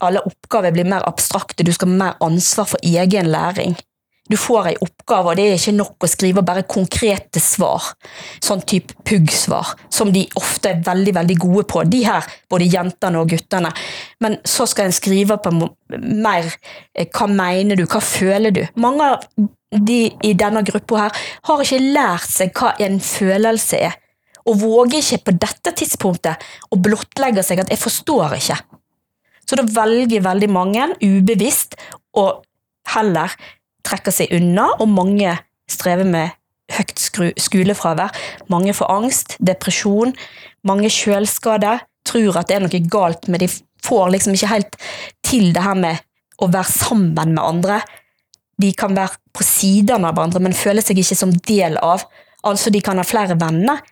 alle 0.00 0.22
oppgaver 0.24 0.72
blir 0.72 0.88
mer 0.88 1.04
abstrakte, 1.04 1.64
du 1.64 1.72
skal 1.72 1.88
ha 1.88 1.94
mer 1.94 2.16
ansvar 2.20 2.68
for 2.72 2.78
egen 2.82 3.26
læring. 3.26 3.76
Du 4.28 4.36
får 4.38 4.68
ei 4.70 4.74
oppgave, 4.84 5.32
og 5.32 5.38
det 5.38 5.44
er 5.48 5.56
ikke 5.56 5.74
nok 5.74 6.04
å 6.04 6.08
skrive 6.10 6.42
bare 6.46 6.62
konkrete 6.68 7.40
svar, 7.42 7.88
sånn 8.44 8.62
type 8.68 8.94
pugg-svar, 9.06 9.72
som 9.90 10.12
de 10.14 10.26
ofte 10.38 10.70
er 10.70 10.82
veldig 10.86 11.14
veldig 11.16 11.36
gode 11.40 11.64
på, 11.70 11.82
de 11.90 12.04
her, 12.06 12.26
både 12.50 12.68
jentene 12.70 13.22
og 13.22 13.32
guttene. 13.32 13.72
Men 14.22 14.36
så 14.46 14.68
skal 14.70 14.90
en 14.90 14.94
skrive 14.94 15.38
på 15.42 15.54
mer 15.56 16.46
eh, 16.94 17.08
hva 17.08 17.26
mener 17.26 17.80
du, 17.80 17.86
hva 17.90 18.02
føler 18.04 18.54
du? 18.54 18.62
Mange 18.78 19.08
av 19.08 19.24
de 19.70 19.98
i 20.26 20.34
denne 20.38 20.62
gruppa 20.66 21.06
her 21.06 21.24
har 21.48 21.64
ikke 21.64 21.92
lært 21.94 22.30
seg 22.30 22.54
hva 22.58 22.74
en 22.82 23.00
følelse 23.02 23.80
er, 23.88 23.96
og 24.46 24.60
våger 24.62 25.00
ikke 25.00 25.24
på 25.26 25.38
dette 25.42 25.72
tidspunktet 25.78 26.46
å 26.70 26.78
blottlegge 26.78 27.42
seg 27.46 27.60
at 27.60 27.70
'jeg 27.70 27.82
forstår 27.82 28.36
ikke'. 28.38 28.62
Så 29.46 29.56
da 29.58 29.66
velger 29.66 30.22
veldig 30.22 30.50
mange 30.50 30.86
ubevisst 31.02 31.74
å 32.14 32.42
heller 32.94 33.34
trekke 33.86 34.12
seg 34.14 34.34
unna, 34.36 34.68
og 34.80 34.90
mange 34.92 35.36
strever 35.70 36.08
med 36.08 36.36
høyt 36.70 37.00
skolefravær. 37.40 38.14
Mange 38.52 38.74
får 38.76 38.92
angst, 38.92 39.36
depresjon, 39.42 40.14
mange 40.66 40.90
sjølskader. 40.92 41.86
tror 42.10 42.38
at 42.40 42.48
det 42.48 42.56
er 42.56 42.62
noe 42.64 42.78
galt, 42.90 43.28
men 43.28 43.42
de 43.42 43.46
får 43.84 44.08
liksom 44.14 44.34
ikke 44.34 44.50
helt 44.50 44.76
til 45.26 45.52
det 45.54 45.62
her 45.62 45.76
med 45.78 46.00
å 46.40 46.48
være 46.50 46.72
sammen 46.72 47.34
med 47.34 47.42
andre. 47.42 47.80
De 48.60 48.72
kan 48.76 48.96
være 48.96 49.20
på 49.36 49.44
sidene 49.46 50.08
av 50.08 50.16
hverandre, 50.16 50.40
men 50.42 50.56
føler 50.56 50.82
seg 50.82 50.98
ikke 50.98 51.18
som 51.18 51.34
del 51.46 51.76
av. 51.84 52.06
Altså, 52.48 52.72
de 52.72 52.80
kan 52.80 52.98
ha 52.98 53.04
flere 53.04 53.36
venner, 53.38 53.84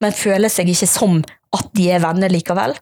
men 0.00 0.16
føler 0.16 0.52
seg 0.52 0.70
ikke 0.72 0.88
som 0.88 1.20
at 1.50 1.70
de 1.74 1.88
er 1.90 2.02
venner 2.02 2.30
likevel. 2.30 2.76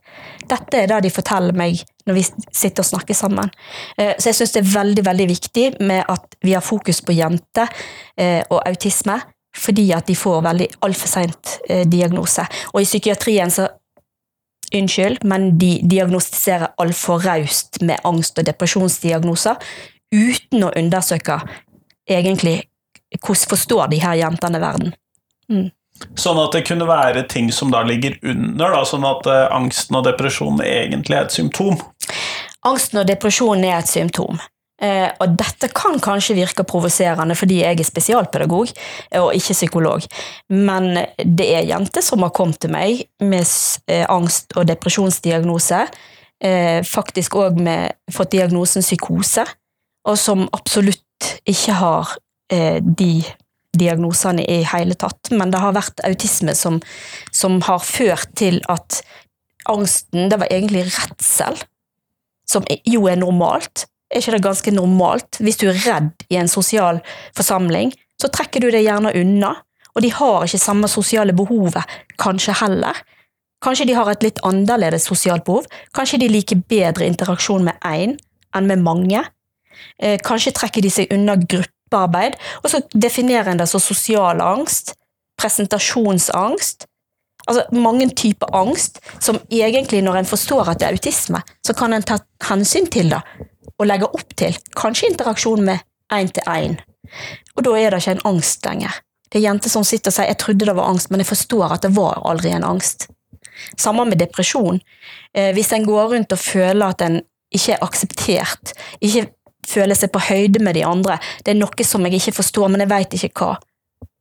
Dette 0.49 0.83
er 0.83 0.91
det 0.91 1.01
de 1.07 1.13
forteller 1.13 1.57
meg 1.57 1.81
når 2.09 2.19
vi 2.19 2.25
sitter 2.53 2.85
og 2.85 2.89
snakker 2.91 3.17
sammen. 3.17 3.51
Eh, 3.97 4.15
Så 4.19 4.29
jeg 4.29 4.39
syns 4.39 4.53
det 4.53 4.63
er 4.63 4.75
veldig 4.75 5.05
veldig 5.05 5.29
viktig 5.29 5.67
med 5.81 6.05
at 6.09 6.37
vi 6.45 6.53
har 6.53 6.65
fokus 6.65 7.01
på 7.01 7.17
jenter 7.17 7.69
eh, 8.17 8.43
og 8.51 8.61
autisme, 8.69 9.19
fordi 9.57 9.93
at 9.93 10.07
de 10.07 10.17
får 10.17 10.43
veldig 10.45 10.69
altfor 10.85 11.09
seint 11.09 11.59
eh, 11.69 11.87
diagnose. 11.89 12.45
Og 12.75 12.83
i 12.83 12.89
psykiatrien 12.89 13.51
så 13.51 13.69
Unnskyld, 14.69 15.23
men 15.25 15.55
de 15.57 15.79
diagnostiserer 15.81 16.75
altfor 16.77 17.23
raust 17.25 17.81
med 17.81 17.97
angst- 18.05 18.37
og 18.37 18.45
depresjonsdiagnoser 18.45 19.57
uten 20.13 20.67
å 20.67 20.73
undersøke 20.77 21.39
egentlig 22.05 22.59
hvordan 23.17 23.49
forstår 23.49 23.89
de 23.89 24.03
her 24.03 24.19
jentene 24.21 24.61
verden. 24.61 24.93
Sånn 26.19 26.39
at 26.43 26.55
det 26.55 26.65
kunne 26.69 26.89
være 26.89 27.25
ting 27.31 27.51
som 27.55 27.73
da 27.75 27.85
ligger 27.87 28.19
under, 28.23 28.75
da, 28.75 28.85
sånn 28.87 29.07
at 29.09 29.27
eh, 29.31 29.47
angsten 29.55 29.99
og 29.99 30.07
depresjonen 30.07 30.63
egentlig 30.67 31.19
er 31.19 31.27
et 31.27 31.35
symptom. 31.35 31.79
Angsten 32.67 33.03
og 33.03 33.09
depresjonen 33.09 33.67
er 33.69 33.79
et 33.81 33.91
symptom. 33.91 34.41
Eh, 34.79 35.09
og 35.19 35.35
dette 35.35 35.71
kan 35.75 35.97
kanskje 35.99 36.37
virke 36.39 36.63
provoserende 36.63 37.35
fordi 37.35 37.57
jeg 37.65 37.81
er 37.81 37.87
spesialpedagog 37.87 38.71
eh, 38.71 39.19
og 39.19 39.33
ikke 39.35 39.57
psykolog, 39.57 40.05
men 40.55 40.93
det 41.19 41.49
er 41.51 41.67
jenter 41.67 42.05
som 42.07 42.23
har 42.23 42.31
kommet 42.37 42.61
til 42.63 42.71
meg 42.71 43.03
med 43.19 43.43
eh, 43.91 44.05
angst- 44.07 44.55
og 44.55 44.69
depresjonsdiagnose, 44.71 45.83
eh, 46.47 46.79
faktisk 46.87 47.41
òg 47.43 47.59
fått 48.15 48.37
diagnosen 48.37 48.87
psykose, 48.87 49.49
og 50.07 50.19
som 50.19 50.47
absolutt 50.55 51.35
ikke 51.43 51.75
har 51.81 52.15
eh, 52.55 52.79
de 52.79 53.25
diagnosene 53.79 54.45
i 54.45 54.61
hele 54.67 54.97
tatt, 54.99 55.31
men 55.35 55.53
det 55.53 55.63
har 55.63 55.77
vært 55.77 56.03
autisme 56.07 56.55
som, 56.59 56.81
som 57.33 57.61
har 57.67 57.83
ført 57.85 58.35
til 58.39 58.61
at 58.69 59.03
angsten, 59.69 60.29
det 60.31 60.41
var 60.41 60.51
egentlig 60.53 60.87
redsel, 60.89 61.59
som 62.49 62.67
jo 62.89 63.07
er 63.11 63.21
normalt. 63.21 63.87
Er 64.09 64.23
ikke 64.23 64.39
det 64.39 64.45
ganske 64.47 64.73
normalt? 64.73 65.41
Hvis 65.45 65.61
du 65.61 65.69
er 65.69 65.81
redd 65.85 66.27
i 66.33 66.39
en 66.41 66.49
sosial 66.49 67.03
forsamling, 67.37 67.93
så 68.19 68.31
trekker 68.33 68.65
du 68.65 68.71
deg 68.73 68.87
gjerne 68.87 69.13
unna, 69.21 69.53
og 69.95 70.05
de 70.05 70.11
har 70.15 70.47
ikke 70.47 70.61
samme 70.63 70.89
sosiale 70.91 71.35
behovet, 71.37 71.83
kanskje 72.21 72.57
heller. 72.63 72.97
Kanskje 73.65 73.89
de 73.91 73.97
har 73.99 74.09
et 74.11 74.23
litt 74.23 74.41
annerledes 74.47 75.09
sosialt 75.11 75.45
behov, 75.47 75.67
kanskje 75.95 76.21
de 76.23 76.31
liker 76.31 76.63
bedre 76.71 77.09
interaksjon 77.09 77.67
med 77.67 77.79
én 77.87 78.15
enn 78.57 78.71
med 78.71 78.85
mange. 78.85 79.25
Eh, 79.99 80.19
Kanskje 80.25 80.55
trekker 80.55 80.83
de 80.83 80.91
seg 80.95 81.13
unna 81.15 81.37
gruppearbeid, 81.89 82.37
og 82.63 82.71
så 82.71 82.83
definerer 82.95 83.51
en 83.53 83.59
det 83.59 83.69
som 83.69 83.81
sosial 83.81 84.41
angst, 84.41 84.95
presentasjonsangst, 85.39 86.87
altså 87.49 87.65
mange 87.73 88.09
typer 88.11 88.55
angst, 88.55 89.01
som 89.21 89.39
egentlig, 89.51 90.03
når 90.03 90.17
en 90.17 90.27
forstår 90.27 90.69
at 90.69 90.81
det 90.81 90.89
er 90.89 90.97
autisme, 90.97 91.43
så 91.67 91.75
kan 91.75 91.93
en 91.93 92.03
ta 92.03 92.19
hensyn 92.49 92.87
til 92.87 93.11
det, 93.11 93.21
og 93.79 93.87
legge 93.87 94.07
opp 94.07 94.35
til 94.37 94.57
kanskje 94.77 95.09
interaksjon 95.13 95.65
med 95.65 95.79
én 96.13 96.31
til 96.33 96.43
én. 96.47 96.79
Og 97.57 97.65
da 97.65 97.77
er 97.79 97.91
det 97.91 98.03
ikke 98.03 98.19
en 98.19 98.27
angst 98.35 98.67
lenger. 98.67 99.01
Det 99.29 99.39
er 99.39 99.49
jenter 99.49 99.71
som 99.71 99.85
sitter 99.85 100.11
og 100.11 100.15
sier 100.15 100.27
'jeg 100.27 100.39
trodde 100.39 100.67
det 100.67 100.77
var 100.77 100.89
angst', 100.89 101.11
men 101.11 101.21
jeg 101.21 101.27
forstår 101.27 101.73
at 101.73 101.83
det 101.83 101.97
var 101.97 102.23
aldri 102.25 102.51
en 102.51 102.65
angst. 102.65 103.09
Samme 103.77 104.05
med 104.05 104.19
depresjon. 104.19 104.81
Eh, 105.35 105.53
hvis 105.53 105.73
en 105.73 105.85
går 105.85 106.15
rundt 106.15 106.33
og 106.33 106.39
føler 106.39 106.87
at 106.87 107.01
en 107.03 107.21
ikke 107.53 107.73
er 107.73 107.83
akseptert, 107.83 108.73
ikke 109.01 109.29
føler 109.69 109.99
seg 109.99 110.13
på 110.15 110.23
høyde 110.31 110.63
med 110.65 110.79
de 110.79 110.87
andre, 110.89 111.19
det 111.45 111.55
er 111.55 111.61
noe 111.61 111.87
som 111.87 112.07
jeg 112.07 112.21
ikke 112.21 112.39
forstår, 112.41 112.73
men 112.73 112.85
jeg 112.85 112.93
veit 112.93 113.19
ikke 113.19 113.33
hva. 113.43 113.53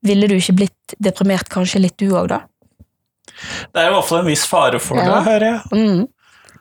Ville 0.08 0.30
du 0.30 0.38
ikke 0.38 0.60
blitt 0.62 1.00
deprimert 1.04 1.50
kanskje 1.52 1.82
litt 1.84 1.98
du 2.00 2.12
òg, 2.12 2.30
da? 2.36 2.44
Det 3.74 3.82
er 3.82 3.90
i 3.90 3.96
hvert 3.96 4.08
fall 4.08 4.24
en 4.24 4.30
viss 4.30 4.46
fare 4.50 4.80
for 4.82 4.98
Ja. 4.98 5.18
det, 5.18 5.24
hører 5.32 5.48
jeg. 5.48 5.62
Mm. 5.72 6.08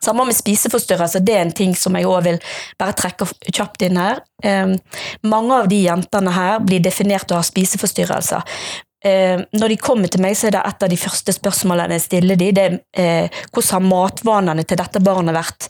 Samme 0.05 0.27
med 0.29 0.37
spiseforstyrrelser, 0.37 1.21
det 1.25 1.35
er 1.35 1.41
en 1.41 1.53
ting 1.53 1.75
som 1.75 1.95
jeg 1.97 2.07
òg 2.07 2.25
vil 2.27 2.41
bare 2.79 2.93
trekke 2.93 3.27
kjapt 3.49 3.83
inn 3.87 3.97
her. 3.97 4.21
Um, 4.45 4.77
mange 5.25 5.63
av 5.63 5.71
de 5.73 5.79
jentene 5.87 6.35
her 6.37 6.59
blir 6.61 6.85
definert 6.85 7.33
å 7.33 7.41
ha 7.41 7.47
spiseforstyrrelser. 7.47 8.45
Eh, 9.05 9.41
når 9.53 9.69
de 9.69 9.77
kommer 9.77 10.11
til 10.11 10.23
meg, 10.25 10.35
så 10.37 10.49
er 10.49 10.57
det 10.57 10.63
et 10.67 10.83
av 10.83 10.91
de 10.91 10.99
første 10.99 11.33
spørsmålene 11.37 11.99
jeg 11.99 12.07
stiller 12.07 12.39
de, 12.41 12.51
det 12.57 12.65
er 12.65 12.77
uh, 13.29 13.43
hvordan 13.53 13.73
har 13.77 13.85
matvanene 13.85 14.65
til 14.67 14.81
dette 14.81 15.03
barnet 15.05 15.37
vært, 15.37 15.69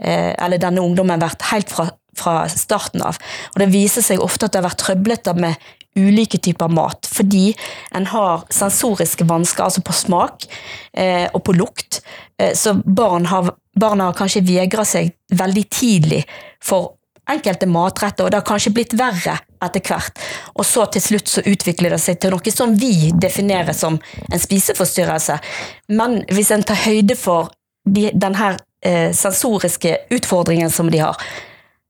uh, 0.00 0.32
eller 0.38 0.62
denne 0.62 0.84
ungdommen 0.86 1.20
vært, 1.20 1.42
helt 1.50 1.74
fra, 1.74 1.88
fra 2.18 2.42
starten 2.50 3.04
av. 3.06 3.18
Og 3.54 3.62
det 3.62 3.70
viser 3.72 4.04
seg 4.04 4.22
ofte 4.24 4.46
at 4.46 4.54
det 4.54 4.62
har 4.62 4.68
vært 4.70 4.82
trøblete 4.84 5.34
med 5.38 5.68
ulike 5.98 6.38
typer 6.38 6.68
mat, 6.70 7.08
fordi 7.10 7.52
en 7.96 8.06
har 8.06 8.44
sensoriske 8.54 9.26
vansker, 9.26 9.64
altså 9.64 9.82
på 9.82 9.96
smak 9.96 10.46
eh, 10.92 11.26
og 11.32 11.42
på 11.46 11.56
lukt. 11.56 12.02
Eh, 12.38 12.54
så 12.54 12.76
barn 12.84 13.26
har, 13.32 13.50
barna 13.74 14.10
har 14.10 14.18
kanskje 14.18 14.44
vegra 14.46 14.84
seg 14.86 15.10
veldig 15.34 15.64
tidlig 15.74 16.22
for 16.62 16.94
enkelte 17.28 17.68
matretter, 17.68 18.24
og 18.24 18.32
det 18.32 18.40
har 18.40 18.46
kanskje 18.48 18.72
blitt 18.76 18.94
verre 18.98 19.36
etter 19.64 19.82
hvert. 19.84 20.22
Og 20.56 20.64
så 20.66 20.86
til 20.92 21.04
slutt 21.04 21.32
så 21.32 21.44
utvikler 21.44 21.92
det 21.94 22.00
seg 22.02 22.20
til 22.22 22.32
noe 22.32 22.54
som 22.54 22.72
vi 22.78 23.10
definerer 23.12 23.76
som 23.76 23.98
en 23.98 24.42
spiseforstyrrelse. 24.42 25.38
Men 25.98 26.22
hvis 26.32 26.52
en 26.54 26.64
tar 26.64 26.80
høyde 26.86 27.18
for 27.18 27.52
de, 27.88 28.08
denne 28.14 28.54
eh, 28.84 29.10
sensoriske 29.16 29.96
utfordringen 30.14 30.72
som 30.72 30.90
de 30.92 31.02
har, 31.02 31.18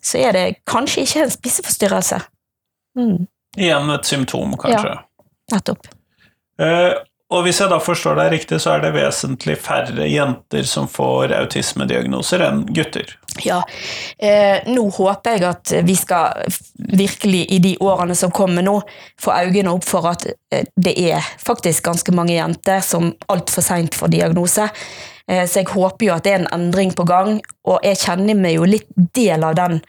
så 0.02 0.18
er 0.28 0.32
det 0.36 0.46
kanskje 0.68 1.04
ikke 1.06 1.26
en 1.26 1.34
spiseforstyrrelse. 1.34 2.20
Mm, 2.98 3.26
Igjen 3.56 3.90
et 3.90 4.04
symptom, 4.06 4.56
kanskje. 4.60 4.94
Ja, 4.94 5.28
nettopp. 5.56 5.86
Eh, 6.60 6.92
Og 7.28 7.42
hvis 7.44 7.58
jeg 7.60 7.68
da 7.68 7.76
forstår 7.76 8.14
deg 8.16 8.30
riktig, 8.32 8.56
så 8.64 8.70
er 8.72 8.80
det 8.86 8.94
vesentlig 8.94 9.58
færre 9.60 10.06
jenter 10.08 10.64
som 10.64 10.86
får 10.88 11.34
autismediagnoser 11.36 12.40
enn 12.46 12.62
gutter. 12.72 13.10
Ja. 13.44 13.58
Eh, 14.16 14.64
nå 14.64 14.86
håper 14.96 15.36
jeg 15.36 15.44
at 15.44 15.74
vi 15.84 15.96
skal 16.00 16.48
virkelig 16.88 17.42
i 17.52 17.58
de 17.60 17.74
årene 17.84 18.16
som 18.16 18.32
kommer 18.32 18.64
nå, 18.64 18.78
få 19.20 19.34
øynene 19.44 19.74
opp 19.76 19.84
for 19.84 20.08
at 20.08 20.24
eh, 20.24 20.64
det 20.80 20.96
er 21.10 21.20
faktisk 21.44 21.84
ganske 21.90 22.16
mange 22.16 22.32
jenter 22.32 22.80
som 22.80 23.12
altfor 23.28 23.66
seint 23.66 23.94
får 24.00 24.08
diagnose. 24.16 24.70
Eh, 25.28 25.44
så 25.46 25.62
jeg 25.62 25.72
håper 25.72 26.08
jo 26.08 26.14
at 26.16 26.26
det 26.26 26.34
er 26.34 26.42
en 26.42 26.52
endring 26.56 26.94
på 26.96 27.06
gang, 27.08 27.38
og 27.68 27.84
jeg 27.86 28.00
kjenner 28.04 28.38
meg 28.38 28.56
jo 28.58 28.68
litt 28.68 28.88
del 29.16 29.44
av 29.44 29.58
den 29.58 29.82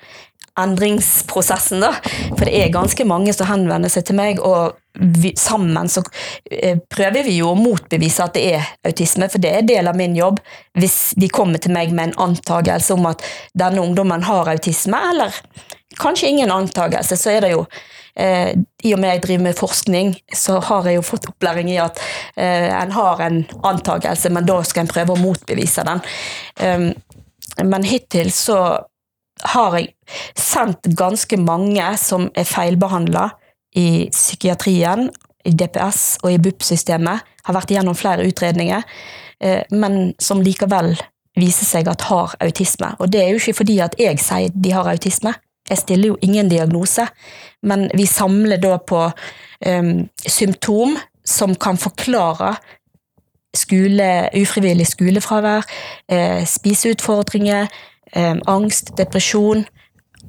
endringsprosessen, 0.59 1.83
da. 1.83 1.93
For 2.33 2.43
det 2.43 2.57
er 2.59 2.73
ganske 2.73 3.05
mange 3.07 3.33
som 3.35 3.47
henvender 3.49 3.91
seg 3.91 4.07
til 4.09 4.17
meg, 4.19 4.41
og 4.43 4.75
vi, 4.99 5.31
sammen 5.39 5.87
så 5.91 6.03
eh, 6.51 6.79
prøver 6.91 7.23
vi 7.27 7.37
jo 7.39 7.53
å 7.53 7.59
motbevise 7.59 8.25
at 8.25 8.35
det 8.35 8.45
er 8.57 8.71
autisme, 8.89 9.29
for 9.31 9.41
det 9.43 9.53
er 9.55 9.67
del 9.67 9.87
av 9.87 9.99
min 9.99 10.17
jobb. 10.17 10.41
Hvis 10.79 11.13
de 11.19 11.29
kommer 11.31 11.61
til 11.63 11.75
meg 11.75 11.93
med 11.93 12.09
en 12.09 12.29
antakelse 12.29 12.97
om 12.97 13.07
at 13.11 13.23
denne 13.57 13.83
ungdommen 13.83 14.25
har 14.27 14.51
autisme, 14.51 14.99
eller 15.13 15.39
kanskje 15.99 16.33
ingen 16.33 16.51
antakelse, 16.51 17.17
så 17.19 17.37
er 17.37 17.45
det 17.45 17.53
jo 17.55 17.63
eh, 18.19 18.51
I 18.83 18.93
og 18.95 19.01
med 19.01 19.13
jeg 19.13 19.23
driver 19.25 19.45
med 19.47 19.57
forskning, 19.59 20.13
så 20.35 20.59
har 20.69 20.87
jeg 20.87 20.99
jo 20.99 21.05
fått 21.07 21.29
opplæring 21.31 21.71
i 21.71 21.79
at 21.81 22.01
eh, 22.35 22.69
en 22.69 22.93
har 22.95 23.23
en 23.25 23.41
antakelse, 23.63 24.31
men 24.35 24.47
da 24.47 24.59
skal 24.67 24.85
en 24.85 24.91
prøve 24.91 25.15
å 25.15 25.21
motbevise 25.21 25.85
den. 25.87 26.03
Um, 26.59 26.89
men 27.63 27.87
hittil 27.87 28.31
så 28.35 28.59
har 29.53 29.77
jeg 29.77 29.93
sendt 30.37 30.91
ganske 30.99 31.37
mange 31.39 31.85
som 32.01 32.27
er 32.35 32.47
feilbehandla 32.47 33.29
i 33.79 34.09
psykiatrien, 34.11 35.09
i 35.47 35.53
DPS 35.55 36.19
og 36.23 36.33
i 36.33 36.39
BUP-systemet, 36.41 37.23
har 37.47 37.55
vært 37.55 37.71
igjennom 37.71 37.95
flere 37.97 38.25
utredninger, 38.27 38.83
eh, 39.39 39.61
men 39.71 40.13
som 40.21 40.43
likevel 40.43 40.95
viser 41.39 41.67
seg 41.67 41.87
at 41.87 42.07
har 42.09 42.35
autisme. 42.43 42.91
Og 42.99 43.11
det 43.11 43.21
er 43.23 43.31
jo 43.31 43.39
ikke 43.39 43.61
fordi 43.61 43.77
at 43.83 43.95
jeg 43.99 44.19
sier 44.21 44.51
de 44.53 44.73
har 44.75 44.89
autisme, 44.91 45.33
jeg 45.69 45.81
stiller 45.83 46.13
jo 46.13 46.17
ingen 46.25 46.49
diagnose, 46.49 47.07
men 47.63 47.89
vi 47.93 48.05
samler 48.09 48.61
da 48.61 48.77
på 48.77 49.05
um, 49.67 49.93
symptom 50.25 50.97
som 51.27 51.55
kan 51.55 51.77
forklare 51.77 52.55
skole, 53.55 54.29
ufrivillig 54.37 54.87
skolefravær, 54.87 55.65
eh, 56.09 56.45
spiseutfordringer, 56.45 57.67
eh, 58.13 58.35
angst, 58.47 58.97
depresjon, 58.97 59.65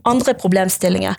andre 0.05 0.35
problemstillinger. 0.35 1.15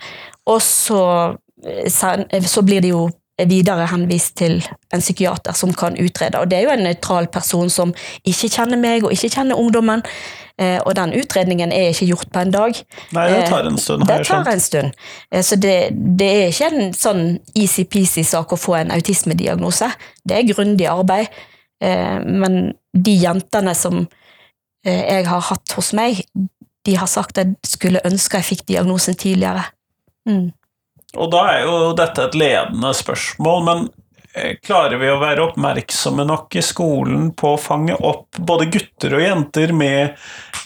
Og 0.46 0.62
så, 0.62 1.36
eh, 1.66 2.42
så 2.42 2.62
blir 2.62 2.82
det 2.82 2.90
jo 2.90 3.10
videre 3.48 3.88
henvist 3.88 4.36
til 4.38 4.62
en 4.94 5.00
psykiater 5.00 5.54
som 5.54 5.74
kan 5.74 5.98
utrede. 5.98 6.40
Og 6.40 6.50
det 6.50 6.58
er 6.58 6.63
jo 6.63 6.70
en 6.70 6.84
nøytral 6.84 7.28
person 7.28 7.70
som 7.70 7.94
ikke 8.25 8.50
kjenner 8.50 8.78
meg 8.78 9.04
og 9.04 9.12
ikke 9.12 9.30
kjenner 9.30 9.58
ungdommen. 9.58 10.04
Eh, 10.62 10.77
og 10.86 10.94
den 10.98 11.15
utredningen 11.18 11.74
er 11.74 11.89
ikke 11.89 12.10
gjort 12.12 12.32
på 12.34 12.44
en 12.44 12.53
dag. 12.53 12.82
Nei, 13.18 13.25
det 13.34 13.41
tar 13.50 13.68
en 13.70 13.80
stund. 13.82 14.06
Det 14.10 14.20
tar 14.27 14.50
en 14.51 14.63
stund. 14.63 14.94
Eh, 15.32 15.44
så 15.46 15.58
det, 15.58 15.75
det 16.20 16.30
er 16.30 16.53
ikke 16.53 16.70
en 16.70 16.96
sånn 16.98 17.25
easy-peasy 17.58 18.24
sak 18.27 18.53
å 18.53 18.60
få 18.60 18.77
en 18.82 18.94
autismediagnose. 18.94 19.89
Det 20.24 20.38
er 20.38 20.50
grundig 20.53 20.89
arbeid. 20.91 21.32
Men 21.82 22.75
de 22.94 23.13
jentene 23.18 23.72
som 23.74 24.03
jeg 24.86 25.24
har 25.25 25.39
hatt 25.48 25.74
hos 25.74 25.88
meg, 25.98 26.20
de 26.86 26.94
har 26.94 27.10
sagt 27.10 27.39
at 27.41 27.50
jeg 27.50 27.72
skulle 27.72 28.03
ønske 28.06 28.38
jeg 28.38 28.50
fikk 28.51 28.68
diagnosen 28.70 29.18
tidligere. 29.18 29.63
Mm. 30.30 30.51
Og 31.20 31.32
da 31.34 31.41
er 31.51 31.65
jo 31.65 31.80
dette 31.98 32.27
et 32.27 32.38
ledende 32.39 32.94
spørsmål, 32.96 33.65
men 33.68 33.82
eh, 33.88 34.00
klarer 34.64 35.00
vi 35.02 35.10
å 35.12 35.20
være 35.22 35.44
oppmerksomme 35.50 36.26
nok 36.28 36.56
i 36.56 36.63
skolen 36.63 37.32
på 37.38 37.56
å 37.56 37.60
fange 37.60 37.98
opp 37.98 38.39
både 38.39 38.70
gutter 38.72 39.17
og 39.17 39.24
jenter 39.26 39.74
med 39.76 40.15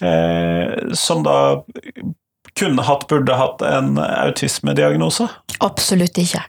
eh, 0.06 0.94
som 0.94 1.24
da 1.26 1.38
kunne 2.56 2.86
hatt, 2.88 3.08
burde 3.10 3.36
hatt 3.36 3.64
en 3.68 3.98
autismediagnose? 4.00 5.28
Absolutt 5.66 6.18
ikke. 6.22 6.44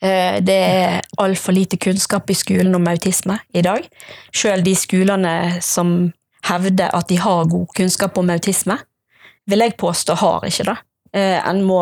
Eh, 0.00 0.38
det 0.42 0.58
er 0.58 1.00
altfor 1.18 1.56
lite 1.56 1.78
kunnskap 1.80 2.30
i 2.30 2.36
skolen 2.38 2.74
om 2.74 2.86
autisme 2.90 3.38
i 3.52 3.62
dag. 3.62 3.86
Selv 4.34 4.66
de 4.66 4.74
skolene 4.78 5.34
som 5.64 6.12
hevder 6.48 6.94
at 6.94 7.08
de 7.10 7.18
har 7.20 7.50
god 7.50 7.74
kunnskap 7.76 8.18
om 8.18 8.30
autisme, 8.30 8.78
vil 9.48 9.64
jeg 9.64 9.78
påstå 9.80 10.18
har 10.20 10.46
ikke 10.46 10.68
det. 10.70 10.76
Eh, 11.18 11.48
en 11.48 11.62
må 11.66 11.80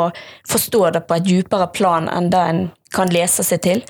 forstå 0.48 0.82
det 0.96 1.04
på 1.06 1.18
et 1.18 1.26
dypere 1.26 1.68
plan 1.74 2.08
enn 2.12 2.30
det 2.32 2.42
en 2.50 2.62
kan 2.94 3.10
lese 3.12 3.44
seg 3.44 3.62
til. 3.64 3.82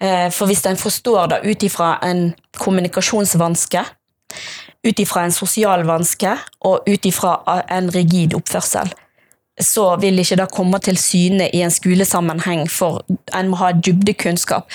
Eh, 0.00 0.28
for 0.30 0.50
hvis 0.50 0.64
en 0.68 0.78
forstår 0.78 1.32
det 1.32 1.42
ut 1.46 1.66
ifra 1.66 1.96
en 2.06 2.30
kommunikasjonsvanske, 2.58 3.84
ut 4.82 5.00
ifra 5.02 5.26
en 5.26 5.34
sosial 5.34 5.86
vanske 5.88 6.34
og 6.68 6.88
ut 6.88 7.08
ifra 7.08 7.36
en 7.70 7.90
rigid 7.94 8.36
oppførsel, 8.38 8.92
så 9.60 9.84
vil 10.00 10.20
ikke 10.22 10.38
det 10.40 10.48
komme 10.54 10.80
til 10.82 10.98
syne 10.98 11.48
i 11.52 11.60
en 11.62 11.72
skolesammenheng, 11.72 12.64
for 12.70 13.02
en 13.36 13.50
må 13.52 13.58
ha 13.60 13.72
dybdekunnskap. 13.76 14.70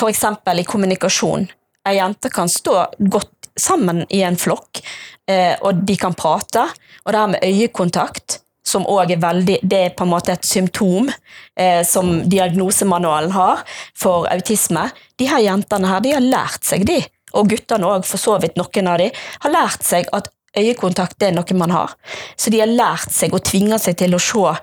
F.eks. 0.00 0.24
i 0.58 0.66
kommunikasjon. 0.66 1.48
Ei 1.84 1.98
jente 1.98 2.30
kan 2.32 2.48
stå 2.48 2.86
godt 2.98 3.50
sammen 3.60 4.04
i 4.08 4.22
en 4.24 4.38
flokk, 4.40 4.80
eh, 5.28 5.54
og 5.60 5.84
de 5.86 5.96
kan 6.00 6.16
prate. 6.16 6.64
Og 7.04 7.12
det 7.12 7.20
her 7.20 7.32
med 7.34 7.44
øyekontakt, 7.44 8.40
som 8.64 8.86
òg 8.88 9.12
er 9.12 9.22
veldig 9.22 9.58
Det 9.62 9.80
er 9.80 9.96
på 9.96 10.06
en 10.06 10.12
måte 10.14 10.32
et 10.32 10.46
symptom 10.46 11.10
eh, 11.10 11.82
som 11.86 12.22
diagnosemanualen 12.28 13.34
har 13.36 13.64
for 13.96 14.28
autisme. 14.32 14.88
De 15.20 15.28
her 15.28 15.44
jentene 15.44 15.90
her, 15.90 16.00
de 16.00 16.14
har 16.16 16.24
lært 16.24 16.64
seg, 16.64 16.86
de, 16.88 17.02
og 17.34 17.50
guttene 17.52 17.90
òg, 17.90 18.06
for 18.08 18.20
så 18.20 18.38
vidt 18.42 18.56
noen 18.60 18.88
av 18.90 19.02
de, 19.02 19.10
har 19.44 19.54
lært 19.54 19.84
seg 19.86 20.08
at 20.16 20.30
øyekontakt 20.56 21.18
det 21.20 21.30
er 21.30 21.36
noe 21.36 21.58
man 21.58 21.74
har. 21.74 21.94
Så 22.36 22.50
de 22.50 22.62
har 22.62 22.70
lært 22.70 23.12
seg 23.12 23.34
og 23.34 23.44
tvinger 23.46 23.80
seg 23.82 23.98
til 24.00 24.16
å 24.16 24.22
se 24.22 24.56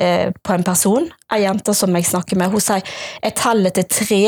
eh, 0.00 0.28
på 0.34 0.56
en 0.56 0.66
person. 0.66 1.08
Ei 1.32 1.44
jente 1.44 1.74
som 1.76 1.94
jeg 1.94 2.10
snakker 2.10 2.40
med, 2.40 2.52
hun 2.52 2.64
sier 2.64 2.84
jeg 3.22 3.38
teller 3.38 3.74
til 3.74 3.88
tre, 3.90 4.22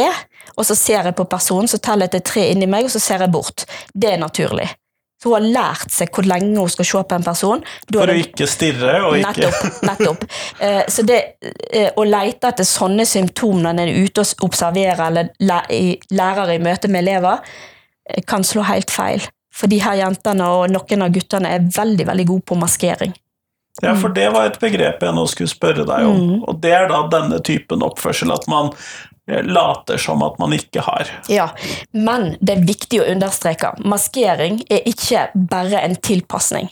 og 0.56 0.64
så 0.64 0.76
ser 0.78 1.08
jeg 1.08 1.16
på 1.18 1.26
personen, 1.28 1.68
så 1.68 1.80
teller 1.82 2.06
jeg 2.06 2.18
til 2.18 2.26
tre 2.32 2.50
inni 2.52 2.68
meg, 2.70 2.86
og 2.86 2.94
så 2.94 3.02
ser 3.02 3.24
jeg 3.24 3.34
bort. 3.34 3.66
Det 3.92 4.14
er 4.14 4.22
naturlig. 4.22 4.68
Så 5.22 5.31
hun 5.31 5.37
har 5.38 5.46
lært 5.48 5.92
seg 5.94 6.11
hvor 6.12 6.26
lenge 6.29 6.59
hun 6.61 6.72
skal 6.72 6.88
se 6.88 7.02
på 7.09 7.16
en 7.16 7.24
person. 7.24 7.62
For 7.88 8.12
å 8.12 8.16
ikke 8.20 8.48
stirre? 8.50 8.96
Og 9.09 9.16
ikke... 9.20 9.48
Nettopp. 9.48 9.79
nettopp. 9.88 10.26
Eh, 10.61 10.83
så 10.92 11.05
det 11.09 11.20
eh, 11.72 11.88
å 11.96 12.05
lete 12.05 12.50
etter 12.52 12.68
sånne 12.68 13.07
symptomer 13.09 13.64
når 13.64 13.72
en 13.72 13.83
er 13.87 14.05
ute 14.05 14.24
og 14.24 14.46
observerer 14.50 15.07
eller 15.09 15.33
lærer 15.40 16.52
i 16.52 16.61
møte 16.62 16.92
med 16.92 17.07
elever, 17.07 17.40
eh, 18.11 18.20
kan 18.29 18.44
slå 18.44 18.66
helt 18.68 18.92
feil. 18.92 19.24
For 19.57 19.72
de 19.72 19.81
her 19.81 19.96
jentene 20.02 20.50
og 20.52 20.68
noen 20.68 21.07
av 21.07 21.14
guttene 21.14 21.55
er 21.57 21.70
veldig 21.72 22.11
veldig 22.11 22.29
gode 22.29 22.46
på 22.52 22.61
maskering. 22.61 23.16
Ja, 23.85 23.92
for 24.00 24.12
det 24.16 24.31
var 24.33 24.48
et 24.48 24.61
begrep 24.61 25.02
jeg 25.05 25.16
nå 25.16 25.26
skulle 25.29 25.52
spørre 25.52 25.85
deg 25.85 26.09
om. 26.09 26.20
Mm. 26.20 26.44
Og 26.48 26.61
det 26.62 26.72
er 26.72 26.88
da 26.88 27.02
denne 27.12 27.42
typen 27.44 27.85
oppførsel, 27.85 28.33
at 28.33 28.46
man 28.48 28.72
later 29.26 29.98
som 29.98 30.22
at 30.22 30.38
man 30.38 30.54
ikke 30.54 30.82
har. 30.86 31.08
Ja, 31.28 31.48
men 31.90 32.36
det 32.40 32.54
er 32.54 32.68
viktig 32.68 33.00
å 33.02 33.08
understreke 33.10 33.72
maskering 33.82 34.60
er 34.70 34.86
ikke 34.86 35.26
bare 35.50 35.82
en 35.82 35.96
tilpasning. 35.98 36.70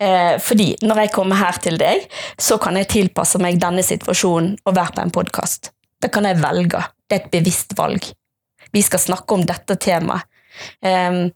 Eh, 0.00 0.38
fordi 0.40 0.72
når 0.82 1.04
jeg 1.04 1.12
kommer 1.14 1.40
her 1.42 1.60
til 1.62 1.76
deg, 1.80 2.06
så 2.40 2.58
kan 2.62 2.78
jeg 2.80 2.90
tilpasse 2.94 3.40
meg 3.42 3.60
denne 3.60 3.84
situasjonen 3.84 4.56
og 4.64 4.76
være 4.78 4.96
på 4.96 5.04
en 5.04 5.14
podkast. 5.18 5.72
Det 6.02 6.10
kan 6.14 6.26
jeg 6.26 6.40
velge. 6.42 6.80
Det 7.06 7.18
er 7.18 7.24
et 7.26 7.32
bevisst 7.34 7.76
valg. 7.78 8.08
Vi 8.72 8.82
skal 8.82 9.02
snakke 9.02 9.36
om 9.36 9.44
dette 9.46 9.76
temaet. 9.76 10.24
Eh, 10.84 11.28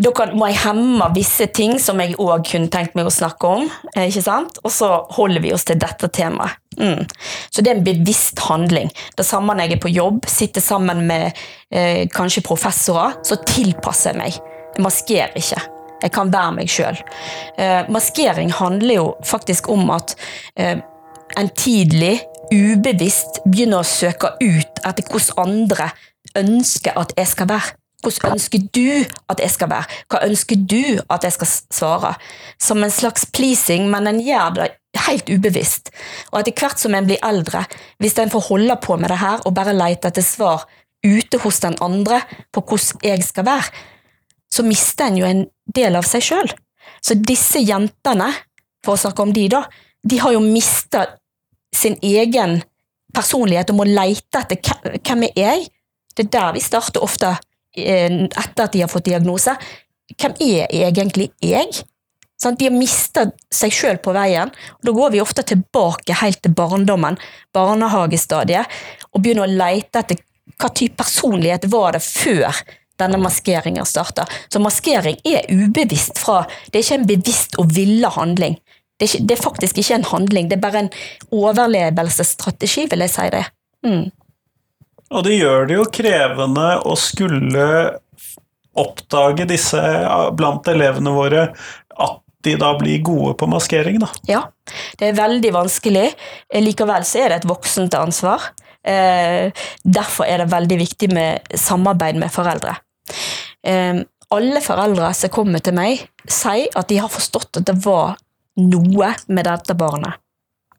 da 0.00 0.12
kan, 0.16 0.32
må 0.38 0.48
jeg 0.48 0.60
hemme 0.62 1.08
visse 1.16 1.46
ting 1.54 1.76
som 1.82 2.00
jeg 2.00 2.16
òg 2.20 2.46
kunne 2.48 2.70
tenkt 2.72 2.96
meg 2.96 3.08
å 3.08 3.12
snakke 3.12 3.50
om. 3.58 3.66
Eh, 3.94 4.08
ikke 4.08 4.24
sant? 4.24 4.60
Og 4.64 4.72
så 4.72 4.88
holder 5.16 5.44
vi 5.44 5.52
oss 5.54 5.66
til 5.68 5.80
dette 5.80 6.08
temaet. 6.14 6.58
Mm. 6.78 7.04
Så 7.52 7.60
det 7.60 7.68
er 7.68 7.76
en 7.76 7.84
bevisst 7.84 8.40
handling. 8.46 8.88
Det 9.18 9.26
samme 9.28 9.52
når 9.52 9.68
jeg 9.68 9.76
er 9.76 9.82
på 9.84 9.92
jobb, 9.92 10.24
sitter 10.30 10.64
sammen 10.64 11.04
med 11.08 11.36
eh, 11.70 12.08
kanskje 12.12 12.44
professorer, 12.46 13.18
så 13.26 13.38
tilpasser 13.44 14.14
jeg 14.14 14.20
meg. 14.22 14.40
Jeg 14.72 14.86
maskerer 14.86 15.36
ikke. 15.38 15.60
Jeg 16.02 16.14
kan 16.16 16.32
være 16.32 16.54
meg 16.56 16.72
sjøl. 16.72 16.98
Eh, 17.60 17.82
maskering 17.92 18.50
handler 18.56 18.96
jo 18.96 19.06
faktisk 19.28 19.68
om 19.70 19.92
at 19.94 20.16
eh, 20.56 20.80
en 21.38 21.52
tidlig, 21.56 22.16
ubevisst, 22.52 23.42
begynner 23.46 23.80
å 23.80 23.88
søke 23.88 24.34
ut 24.40 24.82
etter 24.84 25.06
hvordan 25.08 25.46
andre 25.46 25.92
ønsker 26.36 26.98
at 26.98 27.14
jeg 27.16 27.30
skal 27.30 27.48
være. 27.52 27.76
Hvordan 28.02 28.34
ønsker 28.34 28.64
du 28.74 29.04
at 29.30 29.40
jeg 29.40 29.54
skal 29.54 29.70
være? 29.70 29.86
Hva 30.10 30.22
ønsker 30.26 30.58
du 30.58 31.00
at 31.06 31.24
jeg 31.26 31.36
skal 31.36 31.50
svare? 31.70 32.14
Som 32.58 32.82
en 32.82 32.90
slags 32.90 33.26
pleasing, 33.30 33.86
men 33.90 34.10
en 34.10 34.20
gjør 34.22 34.56
det 34.58 34.70
helt 35.06 35.30
ubevisst. 35.30 35.92
Og 36.32 36.40
etter 36.40 36.56
hvert 36.58 36.82
som 36.82 36.94
en 36.98 37.06
blir 37.06 37.22
eldre, 37.24 37.64
hvis 38.02 38.18
en 38.18 38.32
får 38.32 38.48
holde 38.50 38.76
på 38.82 38.98
med 38.98 39.12
det 39.12 39.20
her 39.22 39.44
og 39.46 39.54
bare 39.56 39.76
lete 39.76 40.10
etter 40.10 40.26
svar 40.26 40.66
ute 41.02 41.38
hos 41.42 41.60
den 41.62 41.78
andre 41.82 42.20
på 42.54 42.62
hvordan 42.62 43.06
jeg 43.06 43.24
skal 43.26 43.46
være, 43.46 43.70
så 44.52 44.64
mister 44.66 45.08
en 45.08 45.20
jo 45.22 45.28
en 45.28 45.46
del 45.74 45.96
av 45.96 46.06
seg 46.06 46.26
sjøl. 46.26 46.50
Så 47.02 47.16
disse 47.18 47.62
jentene, 47.62 48.28
for 48.84 48.94
å 48.96 49.00
snakke 49.00 49.24
om 49.24 49.32
de, 49.34 49.46
da, 49.50 49.62
de 50.02 50.18
har 50.20 50.34
jo 50.34 50.42
mista 50.42 51.06
sin 51.74 51.96
egen 52.02 52.58
personlighet 53.14 53.70
og 53.72 53.78
må 53.80 53.86
lete 53.88 54.42
etter 54.42 54.98
hvem 54.98 55.28
er 55.30 55.38
jeg? 55.38 55.70
Det 56.12 56.26
er 56.26 56.32
der 56.34 56.52
vi 56.56 56.60
starter 56.60 57.04
ofte 57.04 57.32
etter 57.76 58.64
at 58.66 58.74
de 58.74 58.82
har 58.84 58.90
fått 58.92 59.08
diagnose. 59.08 59.54
Hvem 60.18 60.36
er 60.44 60.68
egentlig 60.88 61.30
jeg? 61.40 61.84
De 62.42 62.66
har 62.66 62.74
mista 62.74 63.28
seg 63.54 63.72
sjøl 63.74 64.00
på 64.02 64.14
veien. 64.16 64.50
og 64.50 64.86
Da 64.86 64.94
går 64.96 65.14
vi 65.14 65.22
ofte 65.22 65.44
tilbake 65.46 66.16
helt 66.24 66.42
til 66.42 66.54
barndommen, 66.58 67.18
barnehagestadiet, 67.54 68.66
og 69.12 69.22
begynner 69.22 69.46
å 69.46 69.56
leite 69.62 70.02
etter 70.02 70.18
hva 70.58 70.72
type 70.74 70.98
personlighet 70.98 71.68
var 71.70 71.94
det 71.94 72.02
før 72.02 72.50
denne 73.00 73.18
maskeringen 73.22 73.86
starta. 73.88 74.26
Så 74.52 74.60
maskering 74.62 75.18
er 75.24 75.46
ubevisst 75.50 76.18
fra 76.22 76.44
Det 76.70 76.78
er 76.80 76.84
ikke 76.84 77.00
en 77.00 77.08
bevisst 77.08 77.58
og 77.58 77.72
ville 77.74 78.10
handling. 78.10 78.58
Det 78.98 79.06
er, 79.06 79.10
ikke, 79.10 79.26
det 79.26 79.34
er 79.34 79.42
faktisk 79.42 79.78
ikke 79.78 79.94
en 79.98 80.10
handling, 80.12 80.48
det 80.48 80.58
er 80.58 80.62
bare 80.62 80.82
en 80.84 80.90
overlevelsesstrategi, 81.34 82.86
vil 82.90 83.02
jeg 83.02 83.10
si 83.10 83.24
det. 83.34 83.42
Mm. 83.82 84.04
Og 85.12 85.24
det 85.26 85.36
gjør 85.36 85.68
det 85.68 85.76
jo 85.76 85.86
krevende 85.92 86.68
å 86.88 86.96
skulle 86.98 87.66
oppdage 88.78 89.44
disse 89.50 89.80
blant 90.36 90.68
elevene 90.72 91.12
våre, 91.12 91.48
at 91.92 92.20
de 92.42 92.56
da 92.58 92.72
blir 92.78 93.02
gode 93.04 93.36
på 93.38 93.46
maskering, 93.50 94.00
da. 94.02 94.08
Ja, 94.26 94.40
det 94.98 95.12
er 95.12 95.18
veldig 95.20 95.52
vanskelig. 95.54 96.08
Likevel 96.64 97.04
så 97.06 97.22
er 97.22 97.30
det 97.30 97.42
et 97.42 97.50
voksent 97.50 97.94
ansvar. 97.94 98.48
Eh, 98.82 99.52
derfor 99.84 100.26
er 100.26 100.42
det 100.42 100.50
veldig 100.50 100.78
viktig 100.80 101.12
med 101.14 101.54
samarbeid 101.60 102.18
med 102.18 102.32
foreldre. 102.34 102.74
Eh, 103.62 104.02
alle 104.32 104.64
foreldre 104.64 105.12
som 105.14 105.30
kommer 105.30 105.62
til 105.62 105.76
meg, 105.76 106.02
sier 106.26 106.72
at 106.78 106.88
de 106.90 106.98
har 106.98 107.12
forstått 107.12 107.60
at 107.60 107.68
det 107.68 107.78
var 107.84 108.16
noe 108.58 109.14
med 109.28 109.46
dette 109.46 109.76
barnet. 109.78 110.18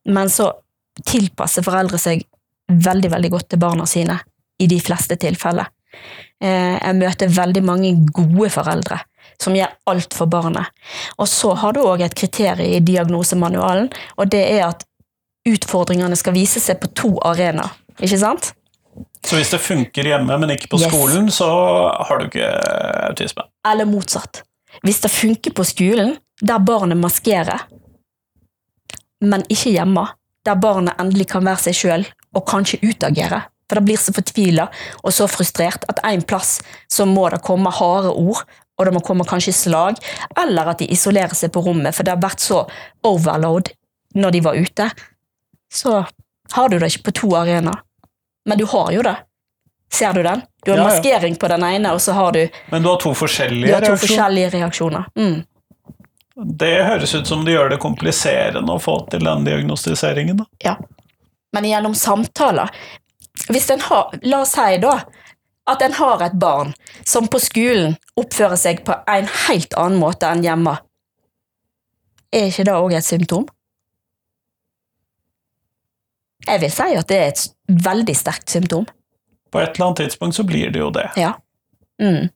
Men 0.10 0.30
så 0.30 0.50
tilpasser 1.08 1.64
foreldre 1.66 2.00
seg 2.02 2.26
veldig, 2.74 3.12
veldig 3.14 3.32
godt 3.34 3.50
til 3.54 3.62
barna 3.62 3.88
sine 3.90 4.20
i 4.62 4.68
de 4.70 4.80
fleste 4.82 5.18
tilfeller. 5.20 5.70
Eh, 6.44 6.78
jeg 6.80 7.00
møter 7.00 7.32
veldig 7.32 7.64
mange 7.66 7.94
gode 8.14 8.50
foreldre 8.54 9.00
som 9.42 9.56
gjør 9.56 9.72
alt 9.90 10.16
for 10.16 10.30
barnet. 10.32 10.72
Og 11.18 11.28
så 11.30 11.54
har 11.60 11.76
du 11.76 11.84
òg 11.84 12.04
et 12.06 12.16
kriterium 12.16 12.76
i 12.78 12.82
diagnosemanualen, 12.86 13.90
og 14.18 14.32
det 14.32 14.44
er 14.56 14.68
at 14.70 14.86
utfordringene 15.50 16.16
skal 16.20 16.36
vise 16.38 16.62
seg 16.64 16.80
på 16.82 16.92
to 16.96 17.14
arenaer. 17.26 17.74
Ikke 18.00 18.20
sant? 18.20 18.54
Så 19.24 19.38
hvis 19.38 19.52
det 19.54 19.62
funker 19.64 20.08
hjemme, 20.08 20.38
men 20.40 20.54
ikke 20.54 20.72
på 20.74 20.80
yes. 20.82 20.92
skolen, 20.92 21.30
så 21.32 21.48
har 22.08 22.20
du 22.20 22.28
ikke 22.28 22.50
autisme? 23.10 23.46
Eller 23.68 23.88
motsatt. 23.90 24.44
Hvis 24.84 25.02
det 25.04 25.12
funker 25.14 25.54
på 25.56 25.66
skolen, 25.68 26.16
der 26.42 26.64
barnet 26.64 27.00
maskerer, 27.00 27.68
men 29.24 29.46
ikke 29.48 29.72
hjemme, 29.76 30.08
der 30.44 30.60
barnet 30.60 31.00
endelig 31.00 31.30
kan 31.32 31.46
være 31.46 31.70
seg 31.70 31.78
sjøl 31.78 32.08
og 32.34 32.46
kanskje 32.50 32.82
utagere, 32.84 33.44
for 33.70 33.80
det 33.80 33.86
blir 33.88 34.02
så 34.02 34.14
fortvila 34.16 34.68
og 35.02 35.14
så 35.16 35.28
frustrert 35.32 35.86
at 35.92 36.02
en 36.08 36.26
plass 36.26 36.58
så 36.92 37.08
må 37.10 37.28
det 37.34 37.44
komme 37.46 37.72
harde 37.74 38.12
ord, 38.12 38.44
og 38.78 38.86
det 38.88 38.94
må 38.96 39.04
komme 39.06 39.26
kanskje 39.30 39.54
slag, 39.54 40.00
eller 40.40 40.74
at 40.74 40.82
de 40.82 40.90
isolerer 40.92 41.36
seg 41.38 41.54
på 41.54 41.62
rommet, 41.66 41.94
for 41.96 42.06
det 42.06 42.16
har 42.16 42.24
vært 42.24 42.42
så 42.42 42.64
overload 43.06 43.70
når 44.18 44.34
de 44.34 44.42
var 44.46 44.58
ute. 44.58 44.90
Så 45.74 46.04
har 46.54 46.70
du 46.70 46.80
det 46.80 46.90
ikke 46.92 47.10
på 47.10 47.18
to 47.24 47.36
arenaer. 47.38 47.82
Men 48.46 48.60
du 48.60 48.66
har 48.68 48.92
jo 48.92 49.04
det. 49.06 49.16
Ser 49.94 50.14
du 50.14 50.24
den? 50.24 50.42
Du 50.66 50.72
har 50.72 50.78
ja, 50.78 50.84
ja. 50.84 50.90
maskering 50.90 51.36
på 51.40 51.48
den 51.48 51.64
ene, 51.64 51.94
og 51.94 52.02
så 52.02 52.12
har 52.18 52.32
du 52.32 52.50
Men 52.70 52.84
du 52.84 52.90
har 52.90 53.00
to 53.00 53.14
forskjellige 53.16 53.70
reaksjoner? 53.70 53.86
Du 53.86 53.92
har 53.92 53.98
to 53.98 54.06
forskjellige 54.08 54.50
reaksjoner. 54.50 55.06
Mm. 55.16 55.44
Det 56.64 56.74
høres 56.84 57.14
ut 57.16 57.30
som 57.30 57.46
det 57.46 57.54
gjør 57.54 57.70
det 57.76 57.80
kompliserende 57.82 58.74
å 58.74 58.82
få 58.82 58.98
til 59.12 59.22
den 59.26 59.46
diagnostiseringen. 59.46 60.42
Da. 60.42 60.48
Ja. 60.66 60.76
Men 61.54 61.68
gjennom 61.70 61.96
samtaler 61.98 62.72
hvis 63.50 63.70
en 63.74 63.82
har, 63.82 64.14
La 64.22 64.44
oss 64.44 64.54
si 64.56 64.78
da 64.82 64.98
at 65.70 65.82
en 65.82 65.96
har 65.96 66.22
et 66.26 66.36
barn 66.40 66.74
som 67.08 67.28
på 67.32 67.40
skolen 67.42 67.96
oppfører 68.20 68.60
seg 68.60 68.84
på 68.86 68.96
en 69.10 69.30
helt 69.48 69.76
annen 69.80 70.00
måte 70.02 70.28
enn 70.28 70.44
hjemme. 70.44 70.76
Er 72.34 72.50
ikke 72.50 72.66
det 72.68 72.76
òg 72.76 72.96
et 72.98 73.08
symptom? 73.08 73.46
Jeg 76.44 76.60
vil 76.60 76.74
si 76.74 76.90
at 77.00 77.08
det 77.08 77.20
er 77.20 77.32
et 77.32 77.44
veldig 77.86 78.16
sterkt 78.18 78.52
symptom. 78.52 78.88
På 79.54 79.62
et 79.62 79.76
eller 79.76 79.88
annet 79.88 80.02
tidspunkt 80.04 80.36
så 80.36 80.44
blir 80.44 80.74
det 80.74 80.82
jo 80.82 80.90
det. 80.92 81.06
Ja. 81.16 81.36
Mm. 82.02 82.28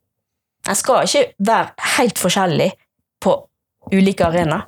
En 0.67 0.77
skal 0.77 1.07
ikke 1.07 1.33
være 1.49 1.89
helt 1.97 2.21
forskjellig 2.21 2.69
på 3.23 3.33
ulike 3.91 4.27
arenaer. 4.27 4.63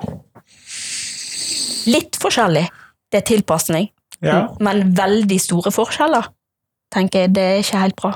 Litt 1.88 2.18
forskjellig, 2.20 2.66
det 3.08 3.22
er 3.22 3.28
tilpasning. 3.30 3.88
Ja. 4.24 4.42
Men 4.60 4.90
veldig 4.96 5.38
store 5.40 5.72
forskjeller, 5.74 6.28
tenker 6.92 7.24
jeg, 7.24 7.34
det 7.36 7.46
er 7.46 7.62
ikke 7.62 7.84
helt 7.84 7.98
bra. 8.00 8.14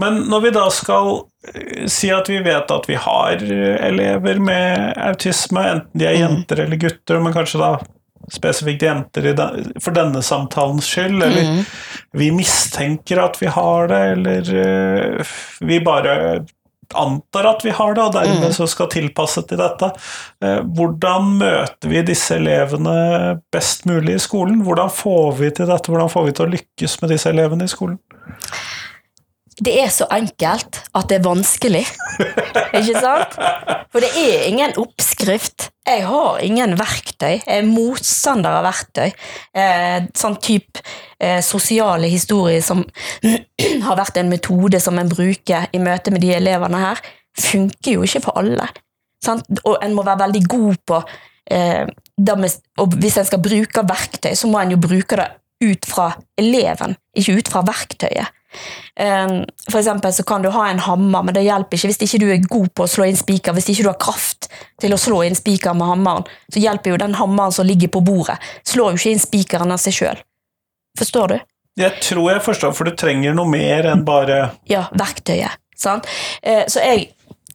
Men 0.00 0.22
når 0.32 0.44
vi 0.46 0.52
da 0.56 0.66
skal 0.72 1.10
eh, 1.52 1.86
si 1.90 2.10
at 2.14 2.28
vi 2.30 2.40
vet 2.44 2.72
at 2.72 2.88
vi 2.88 2.96
har 2.98 3.42
elever 3.44 4.40
med 4.42 4.94
autisme, 4.96 5.64
enten 5.76 6.00
de 6.00 6.08
er 6.08 6.16
mm. 6.16 6.22
jenter 6.24 6.64
eller 6.64 6.80
gutter, 6.80 7.20
men 7.20 7.36
kanskje 7.36 7.60
da 7.62 7.74
spesifikt 8.30 8.84
jenter 8.84 9.26
for 9.82 9.96
denne 9.96 10.22
samtalens 10.22 10.88
skyld, 10.88 11.18
eller 11.24 11.50
mm. 11.50 11.60
vi 12.20 12.30
mistenker 12.34 13.22
at 13.24 13.38
vi 13.40 13.50
har 13.50 13.90
det, 13.90 14.00
eller 14.14 14.50
eh, 14.62 15.36
vi 15.66 15.80
bare 15.84 16.16
antar 16.98 17.48
at 17.52 17.64
vi 17.64 17.74
har 17.74 17.94
det, 17.94 18.02
og 18.02 18.14
dermed 18.16 18.50
mm. 18.50 18.56
så 18.56 18.68
skal 18.70 18.90
tilpasse 18.92 19.44
til 19.48 19.60
dette. 19.60 19.92
Eh, 20.44 20.60
hvordan 20.76 21.32
møter 21.40 21.92
vi 21.92 22.04
disse 22.06 22.38
elevene 22.40 23.40
best 23.52 23.86
mulig 23.90 24.18
i 24.18 24.22
skolen? 24.22 24.62
Hvordan 24.66 24.92
får 24.92 25.32
vi 25.40 25.52
til 25.54 25.70
dette? 25.70 25.92
Hvordan 25.92 26.12
får 26.12 26.28
vi 26.28 26.36
til 26.36 26.48
å 26.48 26.52
lykkes 26.56 27.00
med 27.02 27.14
disse 27.14 27.32
elevene 27.32 27.68
i 27.68 27.72
skolen? 27.72 28.00
Det 29.60 29.74
er 29.82 29.90
så 29.92 30.06
enkelt 30.14 30.78
at 30.96 31.10
det 31.10 31.18
er 31.18 31.24
vanskelig. 31.26 31.82
Ikke 32.78 32.96
sant? 32.96 33.36
For 33.92 34.00
det 34.00 34.10
er 34.16 34.46
ingen 34.48 34.72
oppskrift. 34.80 35.68
Jeg 35.84 36.06
har 36.06 36.38
ingen 36.46 36.76
verktøy. 36.78 37.40
Jeg 37.42 37.58
er 37.58 37.66
motstander 37.68 38.60
av 38.60 38.64
verktøy. 38.68 39.10
Eh, 39.52 40.06
sånn 40.16 40.38
type 40.40 40.80
eh, 41.20 41.40
sosiale 41.44 42.08
historier 42.12 42.64
som 42.64 42.84
har 43.86 44.00
vært 44.00 44.20
en 44.22 44.32
metode 44.32 44.80
som 44.80 45.00
en 45.00 45.10
bruker 45.10 45.68
i 45.76 45.82
møte 45.82 46.14
med 46.14 46.24
de 46.24 46.32
elevene 46.38 46.80
her, 46.80 47.02
funker 47.36 47.98
jo 47.98 48.06
ikke 48.08 48.24
for 48.30 48.40
alle. 48.40 48.70
Sant? 49.24 49.44
Og 49.66 49.76
en 49.84 49.96
må 49.96 50.06
være 50.06 50.24
veldig 50.24 50.44
god 50.48 50.82
på 50.88 51.02
eh, 51.52 51.84
med, 52.20 52.58
Og 52.80 52.96
hvis 53.00 53.20
en 53.20 53.28
skal 53.28 53.44
bruke 53.44 53.84
verktøy, 53.84 54.32
så 54.32 54.48
må 54.48 54.60
en 54.60 54.72
jo 54.76 54.80
bruke 54.80 55.20
det 55.20 55.28
ut 55.60 55.84
fra 55.84 56.14
eleven, 56.40 56.96
ikke 57.12 57.40
ut 57.40 57.50
fra 57.52 57.60
verktøyet. 57.66 58.39
Ehm, 59.00 59.44
for 59.70 59.80
eksempel 59.80 60.12
så 60.12 60.24
kan 60.26 60.42
du 60.42 60.50
ha 60.50 60.66
en 60.70 60.82
hammer, 60.84 61.22
men 61.22 61.36
det 61.36 61.44
hjelper 61.46 61.78
ikke 61.78 61.90
hvis 61.92 62.02
ikke 62.06 62.20
du 62.22 62.26
er 62.32 62.48
god 62.48 62.72
på 62.74 62.86
å 62.86 62.90
slå 62.90 63.06
inn 63.08 63.18
spiker. 63.18 63.54
Hvis 63.56 63.70
ikke 63.72 63.86
du 63.86 63.92
har 63.92 64.00
kraft 64.02 64.50
til 64.80 64.94
å 64.94 65.00
slå 65.00 65.22
inn 65.26 65.38
spiker 65.38 65.76
med 65.76 65.90
hammeren, 65.92 66.26
så 66.52 66.62
hjelper 66.62 66.94
jo 66.94 67.00
den 67.04 67.16
hammeren 67.20 67.54
som 67.54 67.68
ligger 67.68 67.92
på 67.92 68.02
bordet. 68.06 68.40
Slår 68.68 68.94
jo 68.94 69.00
ikke 69.00 69.14
inn 69.14 69.22
spikeren 69.22 69.74
av 69.74 69.80
seg 69.82 69.96
sjøl. 69.96 70.20
Forstår 70.98 71.32
du? 71.32 71.38
Jeg 71.80 72.02
tror 72.02 72.32
jeg 72.32 72.44
forstår, 72.44 72.74
for 72.76 72.88
du 72.88 72.96
trenger 72.98 73.34
noe 73.36 73.48
mer 73.48 73.88
enn 73.92 74.04
bare 74.04 74.42
Ja, 74.68 74.88
verktøyet. 74.92 75.60
Sant? 75.80 76.08
Eh, 76.42 76.66
så 76.68 76.82
jeg, 76.84 77.06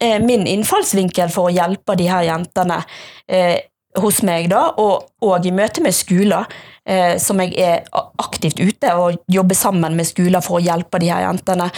eh, 0.01 0.17
min 0.23 0.47
innfallsvinkel 0.49 1.29
for 1.33 1.49
å 1.49 1.53
hjelpe 1.53 1.97
de 1.99 2.07
her 2.09 2.25
jentene 2.25 2.79
eh, 3.27 3.59
hos 4.01 4.21
meg, 4.25 4.49
da, 4.51 4.67
og, 4.81 5.11
og 5.23 5.45
i 5.45 5.53
møte 5.55 5.83
med 5.83 5.95
skoler, 5.95 6.47
eh, 6.87 7.15
som 7.21 7.39
jeg 7.43 7.53
er 7.61 7.85
aktivt 8.21 8.59
ute 8.59 8.91
og 8.99 9.21
jobber 9.31 9.57
sammen 9.57 9.95
med 9.97 10.07
skoler 10.07 10.43
for 10.45 10.59
å 10.59 10.63
hjelpe 10.63 11.01
de 11.01 11.11
her 11.11 11.25
jentene, 11.27 11.69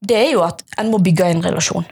det 0.00 0.18
er 0.22 0.32
jo 0.34 0.44
at 0.46 0.64
en 0.80 0.90
må 0.92 1.00
bygge 1.04 1.28
en 1.30 1.44
relasjon. 1.44 1.86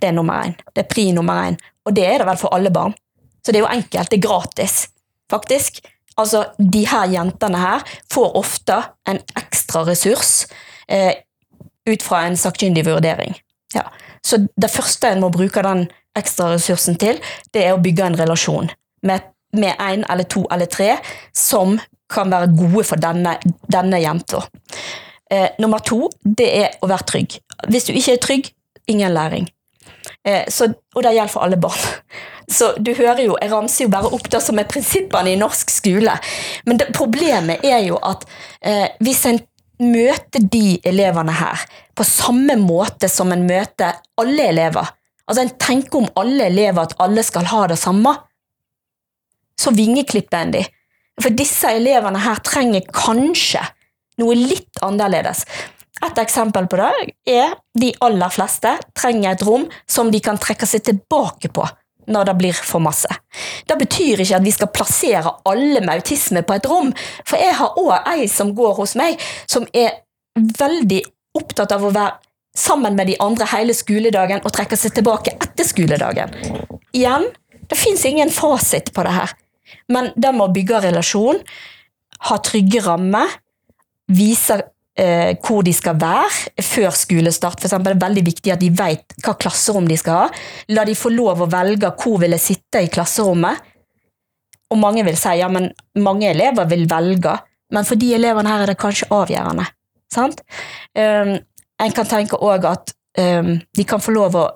Det 0.00 0.10
er 0.10 0.16
nummer 0.16 0.44
én. 0.44 0.56
Det 0.74 0.84
er 0.84 0.90
pri 0.90 1.08
nummer 1.16 1.48
én. 1.48 1.58
Og 1.86 1.94
det 1.96 2.04
er 2.04 2.20
det 2.20 2.28
vel 2.28 2.40
for 2.40 2.52
alle 2.54 2.72
barn. 2.74 2.94
Så 3.40 3.52
det 3.52 3.60
er 3.60 3.64
jo 3.64 3.72
enkelt. 3.72 4.10
Det 4.10 4.18
er 4.18 4.26
gratis, 4.26 4.74
faktisk. 5.32 5.80
Altså, 6.20 6.46
de 6.58 6.82
her 6.88 7.08
jentene 7.12 7.60
her 7.60 7.84
får 8.12 8.36
ofte 8.40 8.80
en 9.08 9.20
ekstra 9.36 9.84
ressurs 9.88 10.46
eh, 10.88 11.22
ut 11.86 12.02
fra 12.02 12.24
en 12.26 12.36
sakkyndig 12.36 12.86
vurdering. 12.88 13.36
Ja. 13.74 13.86
Så 14.24 14.42
det 14.56 14.72
første 14.72 15.08
en 15.12 15.22
må 15.22 15.30
bruke 15.32 15.62
den 15.64 15.86
ekstra 16.16 16.50
ressursen 16.54 16.96
til, 17.00 17.20
det 17.52 17.66
er 17.66 17.76
å 17.76 17.82
bygge 17.82 18.08
en 18.08 18.18
relasjon 18.18 18.70
med 19.02 19.74
en 19.80 20.04
eller 20.04 20.28
to 20.28 20.44
eller 20.52 20.66
tre 20.66 20.96
som 21.34 21.78
kan 22.12 22.30
være 22.30 22.52
gode 22.54 22.84
for 22.86 23.02
denne, 23.02 23.36
denne 23.72 24.00
jenta. 24.02 24.44
Eh, 25.30 25.48
nummer 25.58 25.82
to 25.82 26.06
det 26.22 26.48
er 26.60 26.78
å 26.82 26.90
være 26.90 27.08
trygg. 27.10 27.38
Hvis 27.70 27.88
du 27.88 27.94
ikke 27.96 28.14
er 28.14 28.22
trygg, 28.22 28.50
ingen 28.86 29.14
læring. 29.14 29.48
Eh, 30.26 30.46
så, 30.48 30.68
og 30.94 31.02
det 31.02 31.14
gjelder 31.16 31.32
for 31.32 31.46
alle 31.46 31.60
barn. 31.60 31.86
Så 32.46 32.76
du 32.78 32.92
hører 32.94 33.24
jo, 33.24 33.34
Jeg 33.42 33.50
ramser 33.50 33.84
jo 33.84 33.90
bare 33.90 34.10
opp 34.14 34.28
det 34.30 34.38
som 34.38 34.58
er 34.62 34.68
prinsippene 34.70 35.32
i 35.32 35.38
norsk 35.40 35.70
skole. 35.72 36.12
Men 36.66 36.78
det, 36.78 36.92
problemet 36.94 37.64
er 37.66 37.80
jo 37.88 37.98
at 37.98 38.22
eh, 38.62 38.86
hvis 39.02 39.24
en 39.26 39.40
møter 39.82 40.44
de 40.52 40.78
elevene 40.86 41.34
her 41.36 41.64
på 41.98 42.06
samme 42.06 42.54
måte 42.60 43.10
som 43.12 43.34
en 43.34 43.42
møter 43.48 43.98
alle 44.16 44.46
elever 44.52 44.94
Altså 45.26 45.42
En 45.42 45.50
tenker 45.58 45.98
om 45.98 46.06
alle 46.22 46.46
elever 46.46 46.86
at 46.86 46.94
alle 47.02 47.24
skal 47.26 47.48
ha 47.50 47.64
det 47.66 47.80
samme. 47.80 48.12
Så 49.60 49.72
vingeklipper 49.76 50.44
en 50.44 50.52
de. 50.56 50.64
For 51.22 51.32
disse 51.32 51.70
elevene 51.78 52.20
her 52.20 52.42
trenger 52.44 52.84
kanskje 52.92 53.62
noe 54.20 54.36
litt 54.36 54.80
annerledes. 54.84 55.44
Et 56.04 56.18
eksempel 56.20 56.68
på 56.68 56.76
det 56.76 57.14
er 57.32 57.54
de 57.80 57.88
aller 58.04 58.32
fleste 58.32 58.74
trenger 58.96 59.32
et 59.32 59.44
rom 59.46 59.64
som 59.88 60.10
de 60.12 60.20
kan 60.20 60.36
trekke 60.40 60.68
seg 60.68 60.84
tilbake 60.84 61.48
på 61.56 61.64
når 62.06 62.28
det 62.28 62.34
blir 62.38 62.58
for 62.68 62.84
masse. 62.84 63.08
Det 63.66 63.74
betyr 63.80 64.20
ikke 64.22 64.38
at 64.38 64.44
vi 64.44 64.52
skal 64.54 64.70
plassere 64.70 65.32
alle 65.48 65.80
med 65.80 65.96
autisme 65.96 66.44
på 66.46 66.54
et 66.54 66.68
rom, 66.70 66.92
for 67.26 67.40
jeg 67.40 67.56
har 67.58 67.80
òg 67.80 68.12
ei 68.12 68.28
som 68.30 68.52
går 68.54 68.76
hos 68.78 68.94
meg, 68.98 69.18
som 69.50 69.66
er 69.74 70.04
veldig 70.36 71.00
opptatt 71.36 71.74
av 71.74 71.82
å 71.82 71.90
være 71.96 72.14
sammen 72.56 72.94
med 72.96 73.10
de 73.10 73.16
andre 73.20 73.48
hele 73.50 73.74
skoledagen 73.76 74.44
og 74.44 74.54
trekke 74.54 74.78
seg 74.78 74.94
tilbake 74.96 75.34
etter 75.34 75.66
skoledagen. 75.66 76.32
Igjen, 76.96 77.26
det 77.66 77.76
fins 77.80 78.04
ingen 78.08 78.30
fasit 78.32 78.92
på 78.94 79.04
det 79.04 79.16
her, 79.16 79.34
men 79.92 80.12
det 80.16 80.32
må 80.36 80.48
bygge 80.54 80.84
relasjon, 80.88 81.42
ha 82.28 82.38
trygge 82.44 82.82
rammer, 82.86 83.30
vise 84.06 84.56
eh, 84.96 85.36
hvor 85.44 85.64
de 85.66 85.72
skal 85.76 85.98
være 86.00 86.62
før 86.64 86.94
skolestart. 86.96 87.60
For 87.60 87.68
eksempel, 87.68 87.94
det 87.94 88.00
er 88.00 88.06
veldig 88.08 88.26
viktig 88.26 88.54
at 88.54 88.62
de 88.62 88.72
vet 88.76 89.16
hva 89.24 89.36
klasserom 89.38 89.88
de 89.88 89.98
skal 90.00 90.22
ha. 90.22 90.28
La 90.72 90.86
de 90.88 90.96
få 90.98 91.12
lov 91.14 91.44
å 91.44 91.50
velge 91.52 91.92
hvor 92.00 92.20
vil 92.22 92.36
jeg 92.36 92.44
sitte 92.44 92.84
i 92.84 92.92
klasserommet. 92.92 93.74
Og 94.72 94.80
mange 94.82 95.04
vil 95.06 95.18
si 95.18 95.36
ja, 95.38 95.50
men 95.52 95.70
mange 96.02 96.30
elever 96.32 96.66
vil 96.70 96.88
velge, 96.90 97.36
men 97.74 97.86
for 97.86 97.98
de 97.98 98.12
elevene 98.16 98.50
her 98.50 98.64
er 98.64 98.72
det 98.72 98.80
kanskje 98.80 99.06
avgjørende. 99.14 99.66
Sant? 100.10 100.42
Um, 100.94 101.36
en 101.82 101.94
kan 101.94 102.08
tenke 102.08 102.38
òg 102.42 102.66
at 102.66 102.90
um, 103.20 103.56
de 103.58 103.86
kan 103.86 104.02
få 104.02 104.14
lov 104.14 104.38
å 104.38 104.46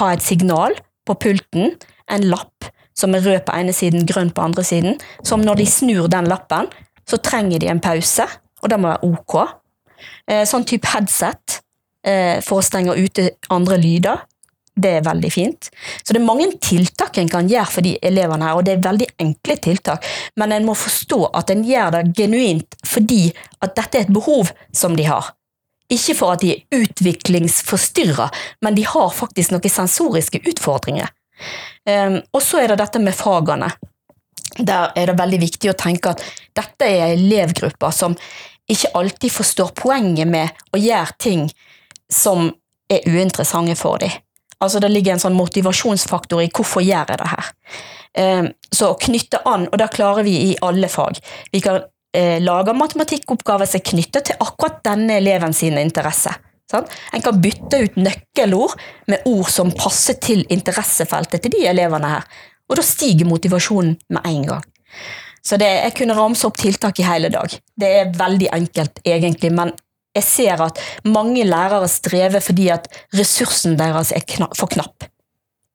ha 0.00 0.10
et 0.12 0.24
signal 0.24 0.76
på 1.04 1.16
pulten, 1.20 1.74
en 2.12 2.26
lapp 2.28 2.68
som 2.94 3.14
er 3.14 3.24
rød 3.26 3.44
på 3.46 3.54
ene 3.56 3.74
siden, 3.74 4.06
grønn 4.06 4.32
på 4.34 4.44
andre 4.44 4.64
siden, 4.66 4.98
som 5.26 5.42
når 5.42 5.60
de 5.62 5.66
snur 5.70 6.08
den 6.10 6.28
lappen, 6.30 6.70
så 7.08 7.18
trenger 7.20 7.60
de 7.60 7.68
en 7.72 7.82
pause, 7.82 8.26
og 8.62 8.70
det 8.70 8.80
må 8.80 8.92
være 8.92 9.10
ok. 9.10 9.34
Eh, 10.30 10.44
sånn 10.48 10.64
type 10.68 10.88
headset 10.88 11.60
eh, 12.06 12.40
for 12.44 12.60
å 12.60 12.64
stenge 12.64 12.96
ute 12.96 13.34
andre 13.52 13.78
lyder. 13.80 14.24
Det 14.74 14.90
er 14.98 15.04
veldig 15.06 15.30
fint. 15.30 15.68
Så 16.02 16.14
det 16.14 16.18
er 16.18 16.26
mange 16.26 16.48
tiltak 16.58 17.20
en 17.20 17.30
kan 17.30 17.46
gjøre 17.50 17.70
for 17.70 17.86
de 17.86 17.94
elevene 18.02 18.48
her, 18.48 18.58
og 18.58 18.66
det 18.66 18.74
er 18.74 18.86
veldig 18.88 19.08
enkle 19.22 19.58
tiltak, 19.62 20.08
men 20.40 20.54
en 20.56 20.66
må 20.66 20.74
forstå 20.78 21.20
at 21.38 21.52
en 21.54 21.62
gjør 21.66 21.94
det 21.94 22.04
genuint 22.18 22.78
fordi 22.88 23.28
at 23.62 23.76
dette 23.78 24.00
er 24.00 24.08
et 24.08 24.14
behov 24.14 24.50
som 24.74 24.96
de 24.98 25.06
har. 25.06 25.30
Ikke 25.92 26.16
for 26.16 26.34
at 26.34 26.42
de 26.42 26.54
er 26.54 26.80
utviklingsforstyrra, 26.80 28.30
men 28.64 28.74
de 28.74 28.86
har 28.88 29.12
faktisk 29.14 29.52
noen 29.52 29.70
sensoriske 29.70 30.40
utfordringer. 30.48 31.12
Um, 31.84 32.20
og 32.32 32.42
så 32.42 32.62
er 32.62 32.72
det 32.72 32.80
dette 32.80 33.02
med 33.02 33.16
fagene. 33.16 33.70
Der 34.58 34.92
er 34.96 35.10
det 35.10 35.18
veldig 35.18 35.40
viktig 35.42 35.70
å 35.72 35.78
tenke 35.78 36.14
at 36.14 36.22
dette 36.56 36.88
er 36.88 37.14
elevgrupper 37.16 37.94
som 37.94 38.14
ikke 38.70 38.92
alltid 38.96 39.32
forstår 39.32 39.72
poenget 39.76 40.30
med 40.30 40.62
å 40.72 40.80
gjøre 40.80 41.18
ting 41.20 41.48
som 42.12 42.46
er 42.88 43.08
uinteressante 43.08 43.76
for 43.76 44.00
dem. 44.00 44.12
Altså 44.62 44.80
Det 44.80 44.88
ligger 44.88 45.14
en 45.14 45.20
sånn 45.20 45.36
motivasjonsfaktor 45.36 46.40
i 46.40 46.50
hvorfor 46.54 46.84
gjør 46.84 47.10
jeg 47.12 47.20
det 47.20 47.30
her. 47.32 47.50
Eh, 48.14 48.46
så 48.72 48.92
å 48.92 49.00
knytte 49.00 49.42
an, 49.50 49.66
og 49.68 49.76
det 49.80 49.90
klarer 49.92 50.24
vi 50.24 50.36
i 50.46 50.54
alle 50.64 50.88
fag. 50.88 51.18
Vi 51.52 51.60
kan 51.64 51.82
eh, 52.16 52.40
lage 52.40 52.76
matematikkoppgaver 52.78 53.68
som 53.68 53.80
er 53.80 53.88
knyttet 53.90 54.30
til 54.30 54.40
akkurat 54.40 54.80
denne 54.86 55.18
eleven 55.20 55.56
sine 55.56 55.82
interesser. 55.84 56.38
Sant? 56.70 56.90
En 57.12 57.22
kan 57.22 57.40
bytte 57.44 57.82
ut 57.84 57.96
nøkkelord 58.00 58.76
med 59.10 59.26
ord 59.28 59.50
som 59.52 59.72
passer 59.76 60.16
til 60.22 60.44
interessefeltet 60.52 61.44
til 61.44 61.52
de 61.54 61.66
elevene 61.70 62.14
her. 62.16 62.28
Og 62.70 62.78
da 62.80 62.84
stiger 62.86 63.28
motivasjonen 63.28 63.98
med 64.14 64.30
en 64.30 64.46
gang. 64.54 64.64
Så 65.44 65.58
det, 65.60 65.68
jeg 65.68 65.92
kunne 65.98 66.16
ramse 66.16 66.46
opp 66.48 66.56
tiltak 66.56 67.00
i 67.00 67.04
hele 67.04 67.28
dag. 67.32 67.52
Det 67.76 67.90
er 67.98 68.14
veldig 68.16 68.48
enkelt, 68.56 69.02
egentlig, 69.04 69.50
men 69.52 69.74
jeg 70.14 70.24
ser 70.24 70.62
at 70.64 70.78
mange 71.04 71.44
lærere 71.44 71.88
strever 71.90 72.40
fordi 72.40 72.70
at 72.72 72.86
ressursen 73.18 73.76
deres 73.76 74.14
er 74.14 74.24
knapp, 74.24 74.56
for 74.56 74.72
knapp. 74.72 75.04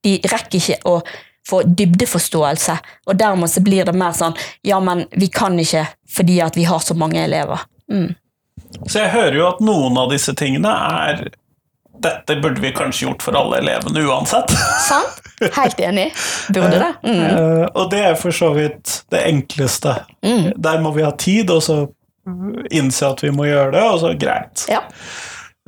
De 0.06 0.16
rekker 0.32 0.58
ikke 0.58 0.80
å 0.90 1.02
få 1.50 1.62
dybdeforståelse, 1.68 2.76
og 3.10 3.20
dermed 3.20 3.52
så 3.52 3.62
blir 3.66 3.86
det 3.86 3.96
mer 3.98 4.16
sånn 4.16 4.36
ja, 4.66 4.80
men 4.84 5.06
vi 5.18 5.30
kan 5.34 5.58
ikke 5.60 5.86
fordi 6.10 6.40
at 6.46 6.58
vi 6.58 6.66
har 6.70 6.82
så 6.84 6.98
mange 6.98 7.22
elever. 7.22 7.62
Mm. 7.92 8.14
Så 8.86 9.04
jeg 9.04 9.14
hører 9.14 9.38
jo 9.40 9.46
at 9.50 9.62
noen 9.66 9.98
av 9.98 10.12
disse 10.14 10.34
tingene 10.38 10.72
er 10.72 11.30
dette 12.00 12.36
burde 12.40 12.62
vi 12.64 12.72
kanskje 12.72 13.08
gjort 13.08 13.24
for 13.26 13.36
alle 13.36 13.60
elevene 13.60 14.06
uansett. 14.08 14.54
Sant? 14.86 15.18
Helt 15.56 15.80
enig. 15.80 16.10
Burde 16.54 16.80
det. 16.80 16.94
Mm. 17.10 17.24
Uh, 17.26 17.66
og 17.74 17.90
det 17.92 18.00
er 18.06 18.16
for 18.20 18.36
så 18.36 18.52
vidt 18.54 19.02
det 19.12 19.24
enkleste. 19.28 19.96
Mm. 20.26 20.52
Der 20.56 20.82
må 20.84 20.92
vi 20.96 21.04
ha 21.04 21.12
tid, 21.18 21.50
og 21.52 21.64
så 21.64 21.78
innse 22.72 23.08
at 23.08 23.24
vi 23.24 23.32
må 23.34 23.48
gjøre 23.48 23.72
det, 23.74 23.84
og 23.88 24.00
så 24.04 24.12
greit. 24.20 24.66
Ja. 24.70 24.84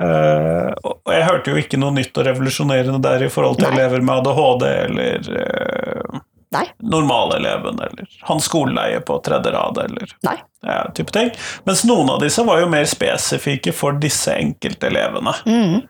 Uh, 0.02 0.70
og 0.86 1.12
jeg 1.12 1.24
hørte 1.26 1.52
jo 1.52 1.62
ikke 1.62 1.80
noe 1.80 1.94
nytt 1.96 2.16
og 2.18 2.26
revolusjonerende 2.26 3.00
der 3.02 3.26
i 3.26 3.30
forhold 3.32 3.58
til 3.60 3.68
Nei. 3.68 3.78
elever 3.78 4.04
med 4.04 4.20
ADHD 4.20 4.64
eller 4.68 5.28
uh, 5.36 6.22
Nei. 6.52 6.66
normaleleven 6.78 7.78
eller 7.80 8.08
han 8.28 8.40
skoleleie 8.44 9.00
på 9.00 9.18
tredje 9.24 9.52
rad 9.54 9.78
eller 9.84 10.10
Nei. 10.26 10.36
Ja, 10.62 10.90
type 10.94 11.10
ting. 11.14 11.30
Mens 11.64 11.84
noen 11.88 12.10
av 12.12 12.20
disse 12.22 12.44
var 12.46 12.60
jo 12.60 12.68
mer 12.70 12.84
spesifikke 12.86 13.72
for 13.74 13.96
disse 13.98 14.34
enkeltelevene. 14.38 15.32
Mm. 15.48 15.80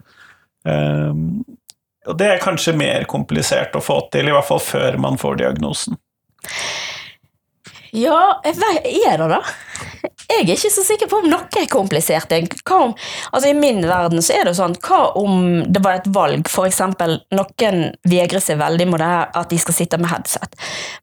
Um, 0.64 1.26
og 2.06 2.16
det 2.18 2.30
er 2.30 2.40
kanskje 2.42 2.74
mer 2.78 3.04
komplisert 3.10 3.76
å 3.76 3.82
få 3.84 3.98
til, 4.14 4.30
i 4.30 4.34
hvert 4.34 4.48
fall 4.48 4.62
før 4.62 4.96
man 5.02 5.20
får 5.20 5.42
diagnosen. 5.42 5.98
Ja, 7.92 8.40
er 8.42 9.18
det 9.20 9.28
da? 9.28 9.42
Jeg 10.30 10.44
er 10.44 10.54
ikke 10.54 10.72
så 10.72 10.84
sikker 10.86 11.10
på 11.10 11.18
om 11.22 11.28
noe 11.30 11.60
er 11.60 11.68
komplisert. 11.70 12.32
Om, 12.32 12.94
altså 13.32 13.50
I 13.50 13.56
min 13.58 13.82
verden 13.88 14.22
så 14.24 14.38
er 14.38 14.48
det 14.48 14.56
sånn, 14.58 14.76
hva 14.84 15.02
om 15.18 15.62
det 15.68 15.82
var 15.84 16.00
et 16.00 16.08
valg, 16.14 16.48
f.eks. 16.48 16.80
noen 17.34 17.84
vegrer 18.08 18.42
seg 18.42 18.60
veldig 18.62 18.88
her 19.02 19.30
at 19.38 19.50
de 19.50 19.60
skal 19.60 19.76
sitte 19.76 20.00
med 20.00 20.12
headset. 20.12 20.56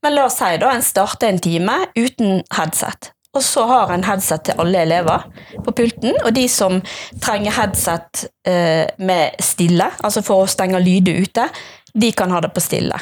Men 0.04 0.16
la 0.16 0.28
oss 0.30 0.40
si 0.40 0.58
da 0.62 0.74
en 0.74 0.86
starter 0.86 1.30
en 1.30 1.42
time 1.44 1.78
uten 1.98 2.44
headset. 2.58 3.14
Og 3.38 3.44
så 3.46 3.64
har 3.70 3.92
en 3.94 4.04
headset 4.08 4.48
til 4.48 4.62
alle 4.62 4.82
elever 4.88 5.28
på 5.66 5.74
pulten. 5.78 6.16
Og 6.26 6.34
de 6.34 6.48
som 6.50 6.80
trenger 7.22 7.54
headset 7.60 8.26
eh, 8.48 8.90
med 8.98 9.38
stille, 9.44 9.92
altså 10.02 10.24
for 10.26 10.44
å 10.44 10.50
stenge 10.50 10.82
lyder 10.82 11.22
ute, 11.22 11.46
de 11.94 12.12
kan 12.18 12.34
ha 12.34 12.42
det 12.42 12.52
på 12.56 12.64
stille. 12.64 12.98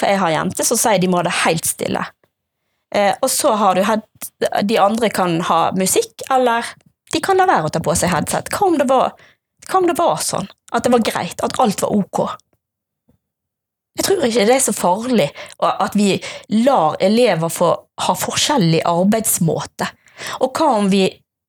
For 0.00 0.10
jeg 0.10 0.22
har 0.22 0.34
jenter 0.34 0.66
som 0.66 0.80
sier 0.80 0.98
de 0.98 1.10
må 1.10 1.20
ha 1.20 1.28
det 1.28 1.36
helt 1.44 1.68
stille. 1.68 2.02
Eh, 2.94 3.14
og 3.22 3.30
så 3.30 3.54
har 3.54 3.74
du 3.78 3.84
head, 3.86 4.02
De 4.66 4.78
andre 4.78 5.10
kan 5.14 5.40
ha 5.46 5.60
musikk, 5.78 6.24
eller 6.30 6.66
de 7.12 7.20
kan 7.22 7.38
la 7.38 7.46
være 7.46 7.68
å 7.68 7.74
ta 7.74 7.82
på 7.82 7.94
seg 7.98 8.12
headset. 8.12 8.50
Hva 8.54 8.66
om 8.66 8.78
det 8.78 8.86
var, 8.90 9.12
om 9.74 9.86
det 9.86 9.98
var 9.98 10.22
sånn? 10.22 10.48
At 10.72 10.86
det 10.86 10.94
var 10.94 11.04
greit? 11.06 11.42
At 11.42 11.58
alt 11.62 11.82
var 11.82 11.94
ok? 11.94 12.22
Jeg 13.98 14.06
tror 14.06 14.24
ikke 14.24 14.44
det 14.48 14.54
er 14.54 14.62
så 14.64 14.72
farlig 14.72 15.26
at 15.66 15.96
vi 15.98 16.14
lar 16.62 16.94
elever 17.02 17.50
få 17.52 17.72
ha 18.06 18.14
forskjellig 18.16 18.84
arbeidsmåte. 18.88 19.88
Og 20.44 20.54
hva 20.56 20.68
om 20.78 20.90
vi 20.92 21.04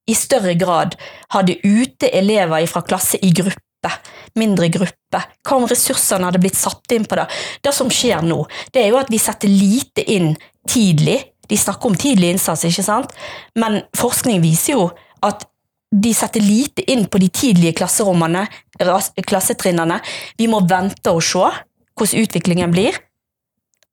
i 0.10 0.16
større 0.18 0.56
grad 0.60 0.98
hadde 1.36 1.60
ute 1.64 2.10
elever 2.10 2.66
fra 2.68 2.82
klasse 2.84 3.22
i 3.22 3.30
gruppe, 3.36 3.94
mindre 4.42 4.72
gruppe? 4.74 5.22
Hva 5.46 5.60
om 5.60 5.68
ressursene 5.70 6.28
hadde 6.28 6.42
blitt 6.44 6.60
satt 6.60 6.92
inn 6.96 7.06
på 7.06 7.20
det? 7.22 7.28
Det 7.64 7.76
som 7.78 7.94
skjer 7.94 8.26
nå, 8.26 8.42
det 8.74 8.84
er 8.84 8.92
jo 8.92 9.00
at 9.00 9.14
vi 9.14 9.22
setter 9.22 9.52
lite 9.52 10.04
inn 10.12 10.34
tidlig. 10.68 11.22
De 11.52 11.60
snakker 11.60 11.92
om 11.92 11.98
tidlig 12.00 12.32
innsats, 12.32 12.64
ikke 12.68 12.86
sant? 12.86 13.16
Men 13.60 13.82
forskning 13.98 14.40
viser 14.44 14.78
jo 14.78 14.86
at 15.28 15.44
de 15.92 16.14
setter 16.16 16.40
lite 16.44 16.86
inn 16.92 17.04
på 17.12 17.20
de 17.20 17.28
tidlige 17.28 17.76
klasserommene, 17.82 18.46
klassetrinnene. 19.28 20.00
Vi 20.40 20.48
må 20.48 20.62
vente 20.64 21.12
og 21.12 21.20
se 21.26 21.44
hvordan 22.00 22.24
utviklingen 22.24 22.72
blir. 22.72 22.96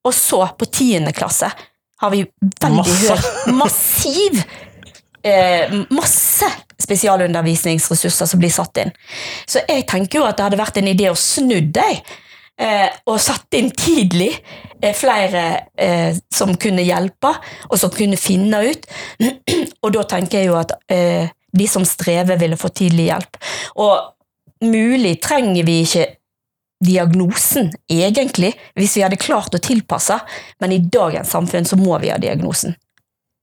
Og 0.07 0.15
så, 0.15 0.45
på 0.55 0.69
tiende 0.71 1.13
klasse, 1.13 1.51
har 1.99 2.15
vi 2.15 2.23
veldig 2.63 2.85
høy 2.87 3.55
massiv 3.59 4.39
eh, 5.27 5.75
Masse 5.91 6.47
spesialundervisningsressurser 6.79 8.31
som 8.31 8.41
blir 8.41 8.53
satt 8.55 8.79
inn. 8.85 8.93
Så 9.51 9.65
jeg 9.67 9.83
tenker 9.91 10.21
jo 10.21 10.29
at 10.29 10.39
det 10.39 10.47
hadde 10.47 10.61
vært 10.61 10.79
en 10.79 10.91
idé 10.93 11.09
å 11.11 11.19
snu 11.19 11.59
deg. 11.75 12.05
Eh, 12.59 12.89
og 13.07 13.21
satt 13.23 13.55
inn 13.55 13.71
tidlig 13.71 14.33
eh, 14.35 14.95
flere 14.97 15.45
eh, 15.79 16.17
som 16.35 16.57
kunne 16.59 16.83
hjelpe, 16.83 17.31
og 17.71 17.79
som 17.79 17.93
kunne 17.95 18.19
finne 18.19 18.63
ut. 18.67 18.89
og 19.85 19.93
da 19.95 20.05
tenker 20.11 20.41
jeg 20.41 20.51
jo 20.51 20.59
at 20.59 20.75
eh, 20.91 21.31
de 21.59 21.69
som 21.71 21.87
strever, 21.87 22.39
ville 22.41 22.59
få 22.61 22.71
tidlig 22.75 23.09
hjelp. 23.09 23.39
Og 23.81 24.67
mulig 24.69 25.17
trenger 25.23 25.65
vi 25.65 25.81
ikke 25.85 26.07
diagnosen, 26.85 27.73
egentlig, 27.91 28.53
hvis 28.79 28.97
vi 28.97 29.03
hadde 29.03 29.19
klart 29.19 29.55
å 29.55 29.63
tilpasse, 29.63 30.19
men 30.63 30.75
i 30.75 30.83
dagens 30.83 31.33
samfunn 31.35 31.67
så 31.67 31.79
må 31.79 31.99
vi 32.03 32.13
ha 32.13 32.19
diagnosen. 32.23 32.77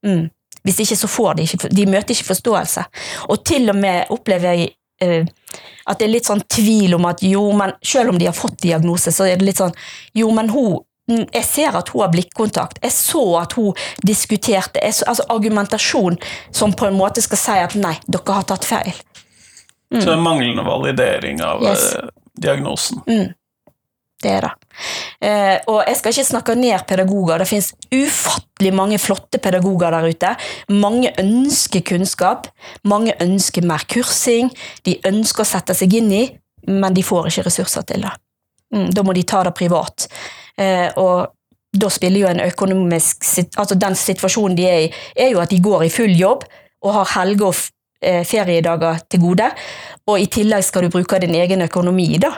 Mm. 0.06 0.30
Hvis 0.66 0.82
ikke 0.82 0.98
så 0.98 1.10
får 1.10 1.36
de 1.38 1.46
ikke 1.46 1.70
De 1.74 1.86
møter 1.90 2.16
ikke 2.16 2.32
forståelse. 2.32 2.84
Og 3.30 3.44
til 3.46 3.70
og 3.70 3.78
med 3.78 4.12
opplever 4.14 4.56
jeg 4.56 4.72
at 5.02 6.00
det 6.00 6.06
er 6.08 6.12
litt 6.12 6.26
sånn 6.26 6.42
tvil 6.50 6.96
om 6.96 7.06
at 7.06 7.22
jo, 7.24 7.52
men 7.58 7.74
selv 7.84 8.10
om 8.14 8.20
de 8.20 8.26
har 8.30 8.34
fått 8.34 8.62
diagnose, 8.64 9.12
så 9.12 9.28
er 9.28 9.38
det 9.38 9.46
litt 9.46 9.60
sånn 9.62 9.74
Jo, 10.16 10.32
men 10.32 10.50
hun 10.50 10.80
mm, 11.12 11.28
jeg 11.34 11.44
ser 11.46 11.76
at 11.78 11.90
hun 11.94 12.02
har 12.02 12.12
blikkontakt. 12.14 12.80
Jeg 12.82 12.92
så 12.96 13.24
at 13.42 13.54
hun 13.54 13.74
diskuterte. 14.04 14.82
Så, 14.92 15.06
altså 15.06 15.24
argumentasjon 15.30 16.18
som 16.52 16.74
på 16.74 16.88
en 16.88 16.98
måte 16.98 17.22
skal 17.22 17.38
si 17.38 17.58
at 17.68 17.76
nei, 17.76 17.96
dere 18.08 18.38
har 18.40 18.48
tatt 18.50 18.66
feil. 18.66 18.94
Så 19.94 20.02
det 20.02 20.16
er 20.16 20.22
manglende 20.24 20.64
validering 20.66 21.42
av 21.46 21.62
Yes. 21.64 21.92
diagnosen. 22.42 23.04
diagnosen. 23.06 23.36
Det 24.26 24.32
er 24.34 24.46
det. 24.48 24.54
Eh, 25.22 25.58
og 25.70 25.84
jeg 25.86 26.00
skal 26.00 26.16
ikke 26.16 26.30
snakke 26.32 26.56
ned 26.58 26.86
pedagoger. 26.90 27.42
Det 27.42 27.50
finnes 27.50 27.72
ufattelig 27.94 28.72
mange 28.74 28.98
flotte 29.02 29.38
pedagoger 29.42 29.94
der 29.94 30.08
ute. 30.10 30.32
Mange 30.74 31.12
ønsker 31.22 31.86
kunnskap. 31.86 32.50
Mange 32.90 33.14
ønsker 33.22 33.68
mer 33.68 33.86
kursing. 33.92 34.50
De 34.88 34.98
ønsker 35.06 35.46
å 35.46 35.50
sette 35.52 35.78
seg 35.78 35.94
inn 36.00 36.10
i, 36.16 36.24
men 36.72 36.98
de 36.98 37.06
får 37.06 37.30
ikke 37.30 37.46
ressurser 37.52 37.86
til 37.92 38.08
det. 38.08 38.16
Mm, 38.74 38.90
da 38.98 39.06
må 39.06 39.14
de 39.14 39.24
ta 39.30 39.44
det 39.46 39.54
privat. 39.58 40.08
Eh, 40.58 40.90
og 40.98 41.30
da 41.76 41.92
spiller 41.92 42.24
jo 42.24 42.28
en 42.30 42.40
økonomisk 42.46 43.26
Altså 43.60 43.76
den 43.76 43.98
situasjonen 44.00 44.56
de 44.58 44.68
er 44.70 44.84
i, 44.86 44.92
er 45.28 45.34
jo 45.34 45.42
at 45.44 45.52
de 45.52 45.60
går 45.62 45.86
i 45.86 45.94
full 45.94 46.14
jobb 46.16 46.46
og 46.86 46.94
har 46.96 47.12
helge- 47.20 47.46
og 47.46 47.56
eh, 48.02 48.24
feriedager 48.26 49.06
til 49.10 49.22
gode. 49.22 49.54
Og 50.08 50.22
i 50.22 50.30
tillegg 50.32 50.66
skal 50.66 50.86
du 50.86 50.94
bruke 50.94 51.20
din 51.22 51.36
egen 51.36 51.62
økonomi 51.66 52.16
da, 52.22 52.32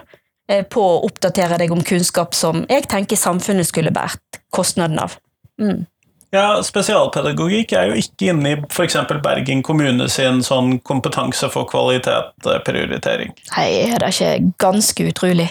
på 0.47 0.83
å 0.83 1.03
oppdatere 1.03 1.57
deg 1.59 1.73
om 1.75 1.83
kunnskap 1.83 2.35
som 2.37 2.63
jeg 2.69 2.87
tenker 2.87 3.19
samfunnet 3.19 3.67
skulle 3.67 3.91
båret 3.91 4.41
kostnaden 4.55 4.99
av. 5.03 5.17
Mm. 5.59 5.85
Ja, 6.35 6.59
Spesialpedagogikk 6.63 7.71
er 7.77 7.91
jo 7.91 7.99
ikke 8.01 8.33
inne 8.33 8.51
i 8.51 8.57
f.eks. 8.67 8.97
Bergen 9.23 9.61
kommune 9.63 10.09
sin 10.11 10.41
sånn 10.43 10.77
kompetanse 10.87 11.47
for 11.53 11.67
kvalitet-prioritering. 11.71 13.31
Nei, 13.53 13.69
er 13.87 14.03
det 14.03 14.11
ikke 14.11 14.33
ganske 14.59 15.07
utrolig? 15.07 15.47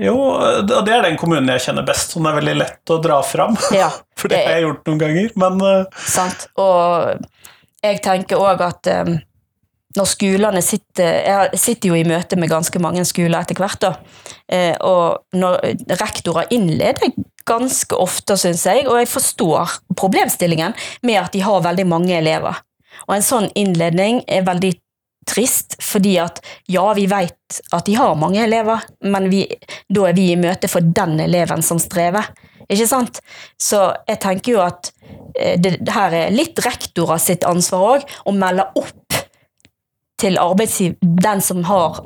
Jo, 0.00 0.14
og 0.16 0.70
det 0.70 0.94
er 0.94 1.04
den 1.04 1.18
kommunen 1.20 1.50
jeg 1.52 1.66
kjenner 1.66 1.84
best, 1.84 2.14
som 2.14 2.24
er 2.24 2.38
veldig 2.38 2.54
lett 2.62 2.92
å 2.92 2.96
dra 3.04 3.20
fram. 3.26 3.58
Ja, 3.82 3.90
For 4.18 4.32
det 4.32 4.40
har 4.46 4.56
jeg 4.56 4.66
gjort 4.68 4.88
noen 4.88 5.02
ganger, 5.02 5.28
men 5.42 5.62
eh, 5.66 6.00
sant. 6.08 6.46
Og 6.62 7.20
jeg 7.82 8.00
tenker 8.04 8.40
òg 8.40 8.62
at 8.64 8.88
eh, 8.88 9.12
når 9.96 10.08
skolene 10.08 10.62
sitter 10.64 11.18
Jeg 11.26 11.60
sitter 11.60 11.90
jo 11.90 11.98
i 11.98 12.06
møte 12.08 12.38
med 12.40 12.50
ganske 12.50 12.80
mange 12.82 13.04
skoler 13.08 13.42
etter 13.42 13.58
hvert, 13.58 13.80
da. 13.82 13.92
Eh, 14.48 14.74
og 14.80 15.38
når 15.38 15.60
rektorer 16.00 16.52
innleder 16.54 17.12
ganske 17.48 17.96
ofte, 17.98 18.36
syns 18.38 18.64
jeg, 18.68 18.86
og 18.86 19.00
jeg 19.00 19.10
forstår 19.10 19.78
problemstillingen 19.98 20.76
med 21.02 21.18
at 21.24 21.32
de 21.34 21.42
har 21.44 21.64
veldig 21.64 21.86
mange 21.90 22.14
elever. 22.16 22.62
Og 23.08 23.16
en 23.16 23.26
sånn 23.26 23.48
innledning 23.58 24.22
er 24.30 24.46
veldig 24.46 24.72
trist, 25.28 25.76
fordi 25.82 26.16
at 26.22 26.40
ja, 26.70 26.84
vi 26.98 27.06
vet 27.10 27.60
at 27.74 27.86
de 27.86 27.96
har 27.98 28.18
mange 28.18 28.42
elever, 28.42 28.82
men 29.06 29.28
vi, 29.32 29.44
da 29.88 30.08
er 30.08 30.16
vi 30.18 30.32
i 30.32 30.40
møte 30.40 30.70
for 30.70 30.84
den 30.84 31.18
eleven 31.22 31.62
som 31.66 31.80
strever. 31.82 32.32
Ikke 32.72 32.88
sant? 32.88 33.20
Så 33.60 33.84
jeg 34.08 34.20
tenker 34.22 34.54
jo 34.54 34.62
at 34.64 34.90
eh, 35.36 35.58
det, 35.60 35.76
her 35.92 36.14
er 36.16 36.34
litt 36.34 36.58
rektorer 36.64 37.20
sitt 37.22 37.46
ansvar 37.48 37.98
òg, 37.98 38.06
å 38.26 38.34
melde 38.36 38.68
opp 38.78 39.01
til 40.22 40.38
arbeidsgiver, 40.40 40.96
den 41.02 41.42
som 41.44 41.64
har 41.68 42.00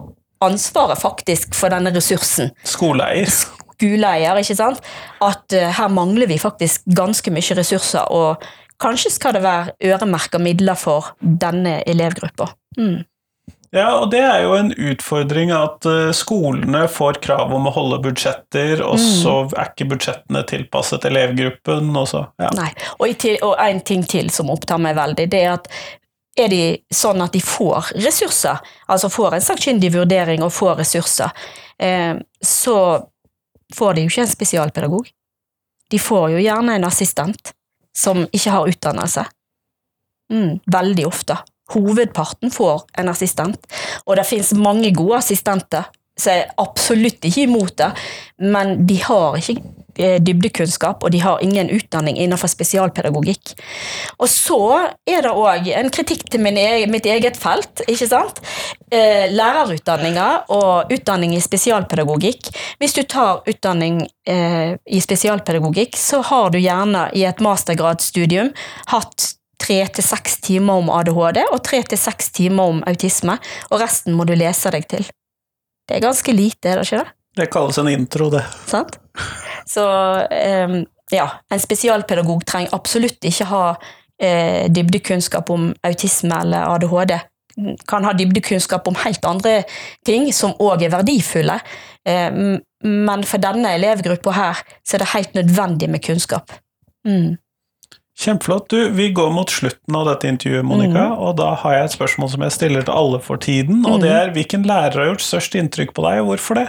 ansvaret 0.44 1.00
faktisk 1.00 1.54
for 1.56 1.72
denne 1.72 1.92
ressursen 1.94 2.50
skoleeier 2.68 3.30
skoleeier, 3.76 4.38
ikke 4.40 4.56
sant? 4.56 4.84
At 5.24 5.52
uh, 5.52 5.66
her 5.76 5.90
mangler 5.92 6.28
vi 6.30 6.38
faktisk 6.40 6.86
ganske 6.96 7.32
mye 7.34 7.56
ressurser, 7.58 8.08
og 8.08 8.40
kanskje 8.80 9.12
skal 9.12 9.36
det 9.36 9.42
være 9.44 9.74
øremerka 9.84 10.40
midler 10.40 10.78
for 10.80 11.12
denne 11.20 11.82
elevgruppa. 11.88 12.48
Mm. 12.78 13.04
Ja, 13.74 13.98
og 13.98 14.10
det 14.14 14.22
er 14.22 14.44
jo 14.46 14.54
en 14.56 14.70
utfordring 14.72 15.50
at 15.52 15.84
eh, 15.90 16.12
skolene 16.16 16.84
får 16.88 17.18
krav 17.24 17.50
om 17.52 17.66
å 17.68 17.72
holde 17.74 17.98
budsjetter, 18.06 18.80
og 18.80 18.96
Mm. 18.96 19.06
så 19.20 19.34
er 19.50 19.72
ikke 19.72 19.88
budsjettene 19.90 20.44
tilpasset 20.48 21.04
elevgruppen, 21.10 21.90
og 21.98 22.08
så 22.08 22.22
ja. 22.40 22.48
Nei. 22.56 22.70
Og, 22.96 23.10
til, 23.20 23.36
og 23.44 23.56
en 23.60 23.82
ting 23.84 24.06
til 24.08 24.30
som 24.32 24.52
opptar 24.54 24.80
meg 24.80 24.96
veldig, 24.96 25.28
det 25.28 25.42
er 25.42 25.56
at 25.58 25.68
er 26.36 26.52
de 26.52 26.62
sånn 26.92 27.22
at 27.24 27.34
de 27.34 27.40
får 27.40 27.92
ressurser, 28.04 28.60
altså 28.92 29.10
får 29.12 29.36
en 29.36 29.44
sakkyndig 29.44 29.92
vurdering 29.94 30.44
og 30.44 30.52
får 30.54 30.80
ressurser, 30.82 31.32
eh, 31.80 32.14
så 32.42 32.78
får 33.74 33.94
de 33.94 34.04
jo 34.04 34.12
ikke 34.12 34.26
en 34.26 34.34
spesialpedagog. 34.34 35.08
De 35.90 35.98
får 36.02 36.30
jo 36.34 36.42
gjerne 36.42 36.76
en 36.76 36.88
assistent 36.88 37.52
som 37.96 38.24
ikke 38.26 38.52
har 38.52 38.68
utdannelse. 38.68 39.24
Mm, 40.32 40.58
veldig 40.72 41.06
ofte. 41.06 41.38
Hovedparten 41.72 42.52
får 42.54 42.84
en 43.00 43.08
assistent, 43.10 43.66
og 44.04 44.18
det 44.18 44.26
finnes 44.28 44.52
mange 44.54 44.92
gode 44.94 45.18
assistenter, 45.18 45.88
så 46.16 46.32
jeg 46.32 46.44
er 46.44 46.54
absolutt 46.62 47.26
ikke 47.26 47.46
imot 47.46 47.74
det, 47.80 47.90
men 48.44 48.78
de 48.86 49.00
har 49.02 49.36
ikke 49.40 49.58
dybdekunnskap, 49.96 51.04
og 51.04 51.12
de 51.14 51.20
har 51.24 51.42
ingen 51.44 51.70
utdanning 51.72 52.18
innenfor 52.20 52.50
spesialpedagogikk. 52.52 53.54
Og 54.20 54.28
så 54.30 54.60
er 55.08 55.24
det 55.24 55.32
òg 55.32 55.70
en 55.76 55.90
kritikk 55.94 56.26
til 56.32 56.42
min 56.44 56.58
mitt 56.90 57.06
eget 57.06 57.36
felt, 57.40 57.82
ikke 57.88 58.08
sant? 58.10 58.40
Eh, 58.90 59.26
lærerutdanninga 59.32 60.28
og 60.54 60.92
utdanning 60.92 61.34
i 61.36 61.42
spesialpedagogikk. 61.42 62.50
Hvis 62.80 62.96
du 62.96 63.02
tar 63.02 63.42
utdanning 63.48 64.04
eh, 64.28 64.76
i 64.86 65.00
spesialpedagogikk, 65.02 65.98
så 65.98 66.22
har 66.26 66.52
du 66.54 66.60
gjerne 66.60 67.08
i 67.16 67.26
et 67.28 67.42
mastergradsstudium 67.44 68.52
hatt 68.92 69.32
tre 69.62 69.80
til 69.96 70.04
seks 70.04 70.40
timer 70.44 70.82
om 70.82 70.90
ADHD 70.92 71.42
og 71.48 71.62
tre 71.66 71.82
til 71.88 72.00
seks 72.00 72.30
timer 72.36 72.72
om 72.74 72.82
autisme, 72.88 73.38
og 73.70 73.82
resten 73.82 74.16
må 74.16 74.26
du 74.28 74.34
lese 74.36 74.72
deg 74.74 74.88
til. 74.90 75.06
Det 75.86 75.98
er 75.98 76.04
ganske 76.04 76.34
lite, 76.34 76.70
er 76.70 76.80
det 76.80 76.88
ikke 76.88 77.04
det? 77.04 77.12
Det 77.36 77.50
kalles 77.52 77.78
en 77.78 77.88
intro, 77.92 78.30
det. 78.32 78.44
Sant? 78.66 78.96
Så 79.68 79.84
um, 80.24 80.76
ja, 81.12 81.30
en 81.52 81.60
spesialpedagog 81.60 82.44
trenger 82.48 82.74
absolutt 82.74 83.24
ikke 83.28 83.48
ha 83.50 83.62
eh, 84.22 84.66
dybdekunnskap 84.72 85.50
om 85.54 85.70
autisme 85.86 86.40
eller 86.40 86.70
ADHD. 86.74 87.16
Kan 87.88 88.04
ha 88.04 88.14
dybdekunnskap 88.16 88.88
om 88.88 88.98
helt 89.04 89.24
andre 89.28 89.60
ting 90.06 90.32
som 90.34 90.56
òg 90.62 90.86
er 90.86 90.94
verdifulle. 90.96 91.58
Eh, 92.08 92.30
men 92.86 93.26
for 93.26 93.42
denne 93.42 93.74
elevgruppa 93.78 94.34
her, 94.36 94.62
så 94.86 94.96
er 94.96 95.04
det 95.04 95.12
helt 95.14 95.38
nødvendig 95.38 95.90
med 95.90 96.04
kunnskap. 96.04 96.52
Mm. 97.06 97.36
Kjempeflott. 98.16 98.70
Du, 98.72 98.88
vi 98.96 99.10
går 99.12 99.30
mot 99.34 99.50
slutten 99.52 99.96
av 99.98 100.06
dette 100.08 100.28
intervjuet, 100.30 100.64
Monica, 100.64 101.02
Mm. 101.10 101.18
og 101.20 101.36
da 101.36 101.50
har 101.54 101.74
jeg 101.74 101.84
et 101.90 101.96
spørsmål 101.98 102.30
som 102.32 102.42
jeg 102.46 102.52
stiller 102.54 102.82
til 102.86 102.94
alle 102.96 103.20
for 103.20 103.36
tiden, 103.36 103.84
og 103.86 104.00
det 104.00 104.10
er 104.10 104.30
hvilken 104.32 104.64
lærer 104.64 104.96
har 105.02 105.10
gjort 105.12 105.24
størst 105.26 105.54
inntrykk 105.60 105.92
på 105.92 106.02
deg, 106.06 106.20
og 106.22 106.30
hvorfor 106.32 106.54
det? 106.62 106.68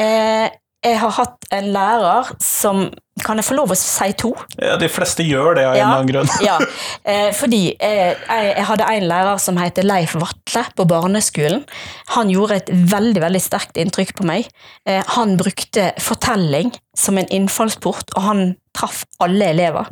Eh, 0.00 0.48
jeg 0.84 0.98
har 1.00 1.10
hatt 1.16 1.46
en 1.52 1.72
lærer 1.72 2.34
som 2.42 2.90
Kan 3.24 3.38
jeg 3.38 3.44
få 3.46 3.54
lov 3.54 3.70
å 3.70 3.76
si 3.78 4.08
to? 4.18 4.32
Ja, 4.58 4.74
de 4.76 4.88
fleste 4.90 5.22
gjør 5.22 5.54
det 5.54 5.62
av 5.64 5.76
en 5.76 5.84
eller 5.84 6.00
annen 6.00 6.08
grunn. 6.10 6.30
Ja, 6.42 6.56
eh, 7.06 7.28
fordi 7.32 7.76
eh, 7.78 8.10
jeg, 8.10 8.48
jeg 8.56 8.64
hadde 8.66 8.88
en 8.90 9.06
lærer 9.06 9.38
som 9.38 9.56
heter 9.56 9.86
Leif 9.86 10.16
Vatle 10.18 10.64
på 10.74 10.84
barneskolen. 10.90 11.62
Han 12.16 12.32
gjorde 12.34 12.56
et 12.58 12.72
veldig 12.90 13.22
veldig 13.22 13.40
sterkt 13.40 13.78
inntrykk 13.78 14.16
på 14.18 14.26
meg. 14.26 14.48
Eh, 14.84 14.98
han 15.14 15.36
brukte 15.38 15.92
fortelling 16.02 16.74
som 16.98 17.16
en 17.22 17.30
innfallsport, 17.30 18.10
og 18.18 18.26
han 18.26 18.42
traff 18.74 19.04
alle 19.22 19.52
elever. 19.54 19.86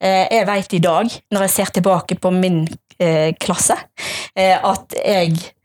Eh, 0.00 0.26
jeg 0.30 0.46
vet 0.48 0.76
i 0.76 0.82
dag, 0.82 1.16
når 1.32 1.46
jeg 1.46 1.54
ser 1.56 1.72
tilbake 1.76 2.18
på 2.20 2.32
min 2.34 2.64
eh, 2.98 3.32
klasse, 3.40 3.78
eh, 4.36 4.56
at 4.56 4.98
jeg 4.98 5.58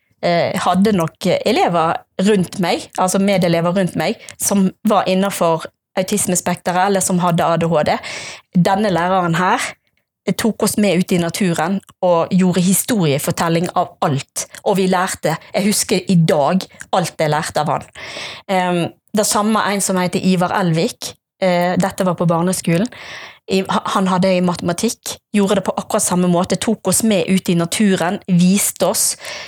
hadde 0.57 0.95
nok 0.97 1.27
elever 1.45 1.91
rundt 2.25 2.55
meg, 2.59 2.87
altså 2.97 3.19
medelever 3.21 3.75
rundt 3.77 3.93
meg, 3.95 4.15
som 4.41 4.63
var 4.89 5.05
innenfor 5.07 5.67
autismespekteret, 5.95 6.87
eller 6.89 7.03
som 7.05 7.19
hadde 7.21 7.45
ADHD. 7.45 7.91
Denne 8.65 8.89
læreren 8.89 9.37
her 9.37 9.61
tok 10.35 10.65
oss 10.65 10.75
med 10.81 11.03
ut 11.03 11.13
i 11.15 11.19
naturen 11.21 11.77
og 12.03 12.33
gjorde 12.33 12.65
historiefortelling 12.65 13.69
av 13.77 13.93
alt. 14.03 14.47
Og 14.65 14.79
vi 14.81 14.87
lærte, 14.91 15.37
jeg 15.53 15.67
husker 15.69 16.09
i 16.11 16.17
dag, 16.17 16.65
alt 16.97 17.21
jeg 17.21 17.31
lærte 17.31 17.63
av 17.63 17.71
han. 17.71 17.87
Um, 18.49 18.81
det 19.17 19.25
samme 19.29 19.63
en 19.71 19.81
som 19.81 19.97
heter 20.01 20.23
Ivar 20.23 20.53
Elvik, 20.59 21.13
dette 21.39 22.05
var 22.07 22.15
på 22.17 22.25
barneskolen. 22.25 22.87
Han 23.93 24.07
hadde 24.11 24.31
i 24.35 24.41
matematikk, 24.43 25.13
gjorde 25.35 25.59
det 25.59 25.63
på 25.67 25.75
akkurat 25.79 26.03
samme 26.03 26.27
måte, 26.27 26.57
tok 26.59 26.89
oss 26.91 26.99
med 27.07 27.29
ut 27.31 27.47
i 27.49 27.55
naturen, 27.55 28.17
viste 28.27 28.89
oss. 28.89 29.05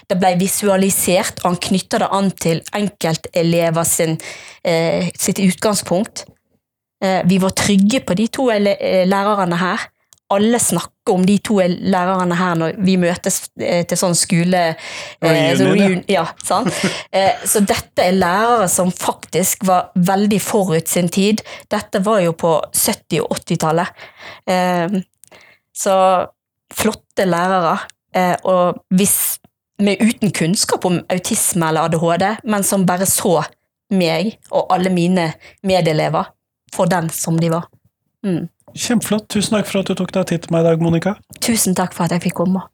Det 0.08 0.16
ble 0.22 0.36
visualisert, 0.40 1.42
og 1.42 1.50
han 1.50 1.60
knytta 1.68 2.00
det 2.06 2.12
an 2.16 2.30
til 2.32 2.62
enkeltelever 2.80 3.84
sin, 3.84 4.18
eh, 4.64 5.10
sitt 5.18 5.42
utgangspunkt. 5.44 6.26
Eh, 7.04 7.22
vi 7.26 7.38
var 7.40 7.52
trygge 7.52 8.00
på 8.06 8.16
de 8.16 8.28
to 8.28 8.50
eh, 8.52 9.08
lærerne 9.08 9.58
her. 9.58 9.90
Alle 10.30 10.60
snakker 10.62 11.14
om 11.16 11.24
de 11.26 11.38
to 11.42 11.58
lærerne 11.60 12.36
her 12.38 12.58
når 12.60 12.76
vi 12.86 12.96
møtes 13.02 13.40
eh, 13.58 13.82
til 13.90 13.98
sånn 13.98 14.18
skole... 14.18 14.62
eh, 15.26 15.52
så 15.58 15.70
ja. 16.12 16.26
sant? 16.46 16.74
Eh, 17.18 17.42
Så 17.50 17.64
dette 17.66 18.06
er 18.06 18.18
lærere 18.18 18.68
som 18.70 18.92
faktisk 18.94 19.66
var 19.66 19.90
veldig 19.96 20.42
forut 20.42 20.88
sin 20.92 21.10
tid. 21.10 21.42
Dette 21.72 22.04
var 22.06 22.22
jo 22.22 22.36
på 22.38 22.54
70- 22.78 23.24
og 23.26 23.40
80-tallet. 23.40 24.06
Eh, 24.46 25.00
Så 25.74 25.96
flotte 26.74 27.26
lærere. 27.26 27.80
Og 28.50 28.84
hvis 28.94 29.40
med 29.80 30.02
uten 30.02 30.32
kunnskap 30.36 30.86
om 30.86 31.00
autisme 31.10 31.70
eller 31.70 31.88
ADHD, 31.88 32.26
men 32.44 32.64
som 32.68 32.86
bare 32.86 33.08
så 33.10 33.40
meg 33.94 34.36
og 34.52 34.70
alle 34.74 34.92
mine 34.94 35.32
medelever 35.66 36.30
for 36.74 36.90
den 36.92 37.10
som 37.14 37.40
de 37.40 37.50
var. 37.54 37.70
Mm. 38.26 38.50
Kjempeflott. 38.76 39.30
Tusen 39.30 39.57
takk 39.57 39.67
for 39.70 39.82
at 39.82 39.89
du 39.89 39.97
tok 39.97 40.13
deg 40.15 40.30
tid 40.30 40.45
til 40.45 40.53
meg 40.55 40.65
i 40.65 40.70
dag, 40.70 40.84
Monica. 40.84 41.15
Tusen 41.41 41.76
takk 41.78 41.95
for 41.97 42.05
at 42.07 42.15
jeg 42.15 42.30
fikk 42.30 42.39
komme. 42.41 42.65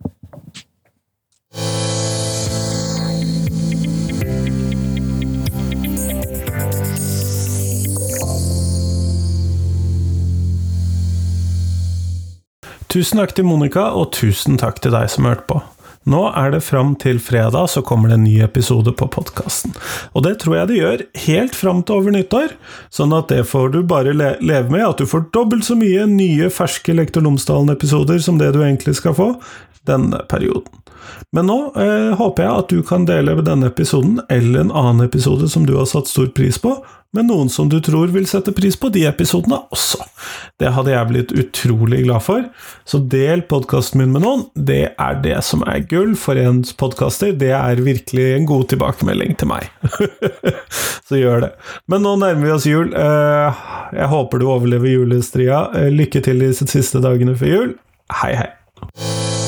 Tusen 12.96 13.20
takk 13.20 13.34
til 13.36 13.44
Monica, 13.44 13.90
og 13.92 14.14
tusen 14.16 14.56
takk 14.56 14.80
til 14.80 14.96
deg 14.96 15.10
som 15.12 15.28
hørte 15.28 15.50
på. 15.50 15.64
Nå 16.06 16.22
er 16.38 16.52
det 16.54 16.62
fram 16.62 16.94
til 17.02 17.18
fredag, 17.24 17.66
så 17.74 17.82
kommer 17.82 18.12
det 18.12 18.20
en 18.20 18.28
ny 18.28 18.36
episode 18.46 18.94
på 18.94 19.08
podkasten. 19.10 19.74
Og 20.14 20.26
det 20.28 20.36
tror 20.44 20.60
jeg 20.60 20.70
det 20.70 20.78
gjør 20.78 21.04
helt 21.26 21.58
fram 21.58 21.82
til 21.82 21.98
over 21.98 22.14
nyttår, 22.14 22.54
sånn 22.94 23.16
at 23.18 23.34
det 23.34 23.42
får 23.50 23.74
du 23.74 23.80
bare 23.90 24.14
le 24.14 24.36
leve 24.46 24.70
med, 24.70 24.86
at 24.86 25.02
du 25.02 25.10
får 25.10 25.32
dobbelt 25.34 25.66
så 25.66 25.78
mye 25.80 26.06
nye, 26.12 26.52
ferske 26.54 26.94
Lektor 26.94 27.26
Lomsdalen-episoder 27.26 28.22
som 28.22 28.38
det 28.38 28.54
du 28.54 28.62
egentlig 28.62 29.00
skal 29.02 29.18
få 29.18 29.32
denne 29.90 30.22
perioden. 30.30 30.85
Men 31.36 31.50
nå 31.50 31.60
eh, 31.80 32.12
håper 32.20 32.46
jeg 32.46 32.62
at 32.64 32.74
du 32.74 32.84
kan 32.86 33.08
dele 33.10 33.38
denne 33.46 33.72
episoden, 33.72 34.20
eller 34.30 34.66
en 34.66 34.76
annen 34.76 35.08
episode 35.08 35.50
som 35.52 35.66
du 35.68 35.76
har 35.78 35.90
satt 35.90 36.12
stor 36.12 36.30
pris 36.36 36.60
på, 36.62 36.78
med 37.16 37.30
noen 37.30 37.50
som 37.52 37.70
du 37.72 37.78
tror 37.84 38.12
vil 38.12 38.26
sette 38.28 38.52
pris 38.56 38.76
på 38.76 38.90
de 38.92 39.06
episodene 39.08 39.62
også. 39.74 40.04
Det 40.60 40.72
hadde 40.76 40.92
jeg 40.92 41.10
blitt 41.12 41.32
utrolig 41.36 42.02
glad 42.04 42.26
for, 42.26 42.44
så 42.88 43.00
del 43.12 43.46
podkasten 43.48 44.02
min 44.02 44.12
med 44.12 44.26
noen. 44.26 44.44
Det 44.56 44.82
er 44.92 45.22
det 45.24 45.38
som 45.48 45.64
er 45.68 45.86
gull 45.92 46.16
for 46.20 46.40
en 46.40 46.62
podkaster. 46.80 47.32
Det 47.40 47.54
er 47.56 47.84
virkelig 47.86 48.28
en 48.34 48.50
god 48.50 48.68
tilbakemelding 48.74 49.38
til 49.40 49.52
meg. 49.54 49.72
så 51.08 51.22
gjør 51.22 51.48
det. 51.48 51.54
Men 51.92 52.04
nå 52.04 52.18
nærmer 52.20 52.50
vi 52.50 52.54
oss 52.58 52.68
jul. 52.70 52.92
Eh, 52.92 53.66
jeg 53.96 54.12
håper 54.12 54.42
du 54.42 54.50
overlever 54.50 54.92
julestria. 54.98 55.66
Eh, 55.76 55.92
lykke 55.94 56.24
til 56.26 56.44
de 56.44 56.52
siste 56.60 57.04
dagene 57.04 57.38
før 57.40 57.56
jul. 57.56 57.74
Hei, 58.22 58.36
hei. 58.44 59.45